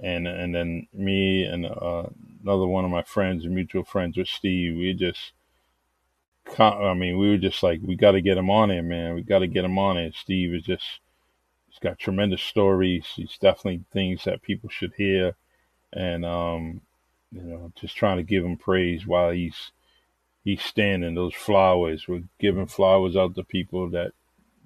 [0.00, 2.04] and and then me and uh,
[2.42, 5.32] another one of my friends, mutual friends with Steve, we just,
[6.58, 9.14] I mean, we were just like, we got to get him on here, man.
[9.14, 10.10] We got to get him on here.
[10.14, 10.84] Steve is just,
[11.72, 13.06] he's got tremendous stories.
[13.16, 15.34] He's definitely things that people should hear,
[15.92, 16.82] and um,
[17.32, 19.72] you know, just trying to give him praise while he's
[20.44, 22.06] he's standing those flowers.
[22.06, 24.12] We're giving flowers out to people that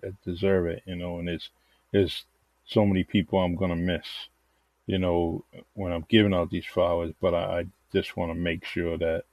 [0.03, 1.51] that deserve it, you know, and there's
[1.93, 2.25] there's
[2.67, 4.29] so many people I'm gonna miss,
[4.87, 5.45] you know,
[5.75, 9.25] when I'm giving out these flowers, but I, I just wanna make sure that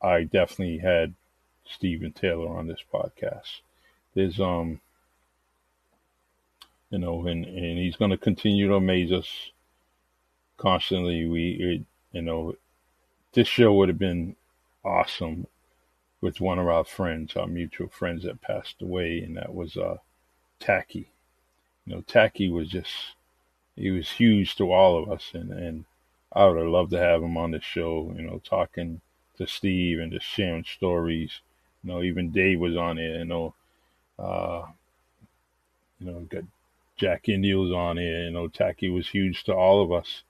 [0.00, 1.14] I definitely had
[1.68, 3.62] Stephen Taylor on this podcast.
[4.14, 4.80] There's um
[6.90, 9.28] you know, and, and he's going to continue to amaze us
[10.56, 11.26] constantly.
[11.26, 11.82] We, it,
[12.16, 12.54] you know,
[13.32, 14.36] this show would have been
[14.84, 15.46] awesome
[16.20, 19.96] with one of our friends, our mutual friends that passed away, and that was uh,
[20.60, 21.10] Tacky.
[21.84, 22.92] You know, Tacky was just,
[23.76, 25.84] he was huge to all of us, and, and
[26.32, 29.00] I would have loved to have him on the show, you know, talking
[29.36, 31.40] to Steve and just sharing stories.
[31.82, 33.54] You know, even Dave was on it, you know,
[34.18, 34.64] uh,
[36.00, 36.44] you know, got
[36.96, 38.24] Jack India was on here.
[38.24, 40.22] You know, Tacky was huge to all of us.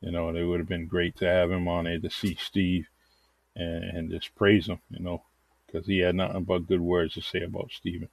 [0.00, 2.34] You know, and it would have been great to have him on here to see
[2.34, 2.88] Steve
[3.54, 5.22] and, and just praise him, you know,
[5.66, 8.08] because he had nothing but good words to say about Steven.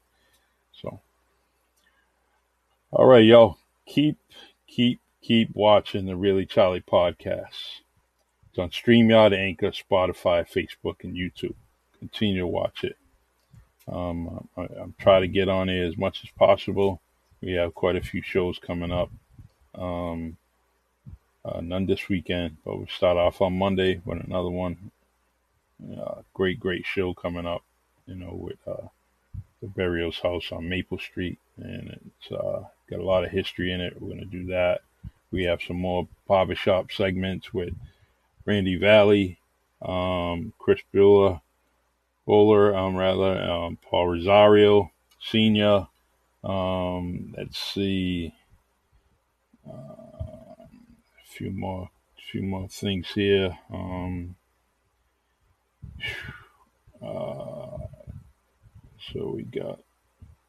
[0.72, 1.00] So,
[2.92, 4.18] all right, y'all, keep,
[4.68, 7.82] keep, keep watching the Really Charlie podcast.
[8.50, 11.56] It's on StreamYard, Anchor, Spotify, Facebook, and YouTube.
[11.98, 12.98] Continue to watch it.
[13.88, 17.02] Um, I, I'm trying to get on it as much as possible
[17.42, 19.10] we have quite a few shows coming up.
[19.76, 20.38] Um,
[21.46, 24.92] uh, none this weekend, but we start off on Monday with another one.
[25.98, 27.64] Uh, great, great show coming up,
[28.06, 28.88] you know, with uh,
[29.62, 33.80] the Burials House on Maple Street, and it's uh, got a lot of history in
[33.80, 34.00] it.
[34.00, 34.82] We're going to do that.
[35.32, 37.74] We have some more barbershop segments with
[38.46, 39.38] Randy Valley,
[39.82, 41.40] um, Chris Bueller,
[42.26, 45.88] Bowler, um, rather, um, Paul Rosario Senior,
[46.44, 48.34] um, let's see.
[49.68, 51.90] Uh, a few more,
[52.32, 53.58] few more things here.
[53.74, 54.36] Um,
[57.02, 57.78] uh,
[59.12, 59.80] so we got,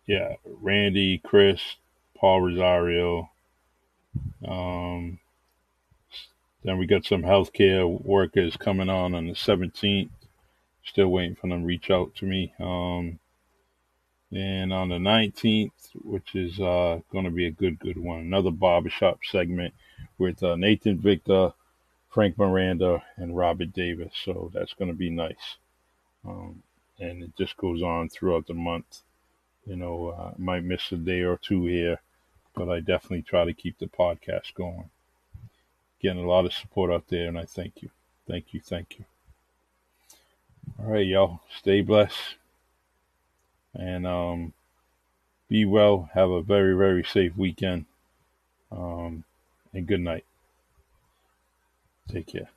[0.07, 1.61] yeah, Randy, Chris,
[2.17, 3.31] Paul Rosario.
[4.47, 5.19] Um,
[6.63, 10.11] then we got some healthcare workers coming on on the 17th.
[10.85, 12.53] Still waiting for them to reach out to me.
[12.59, 13.19] Um,
[14.33, 15.71] and on the 19th,
[16.05, 19.75] which is uh, going to be a good, good one, another barbershop segment
[20.19, 21.53] with uh, Nathan Victor,
[22.11, 24.13] Frank Miranda, and Robert Davis.
[24.25, 25.57] So that's going to be nice.
[26.27, 26.63] Um,
[26.99, 29.01] and it just goes on throughout the month.
[29.67, 32.01] You know, uh, might miss a day or two here,
[32.55, 34.91] but I definitely try to keep the podcast going.
[36.01, 37.91] Getting a lot of support out there, and I thank you.
[38.27, 38.61] Thank you.
[38.61, 39.05] Thank you.
[40.79, 41.41] All right, y'all.
[41.59, 42.37] Stay blessed
[43.75, 44.53] and um,
[45.49, 46.11] be well.
[46.15, 47.87] Have a very, very safe weekend.
[48.73, 49.25] Um,
[49.73, 50.25] and good night.
[52.09, 52.49] Take care.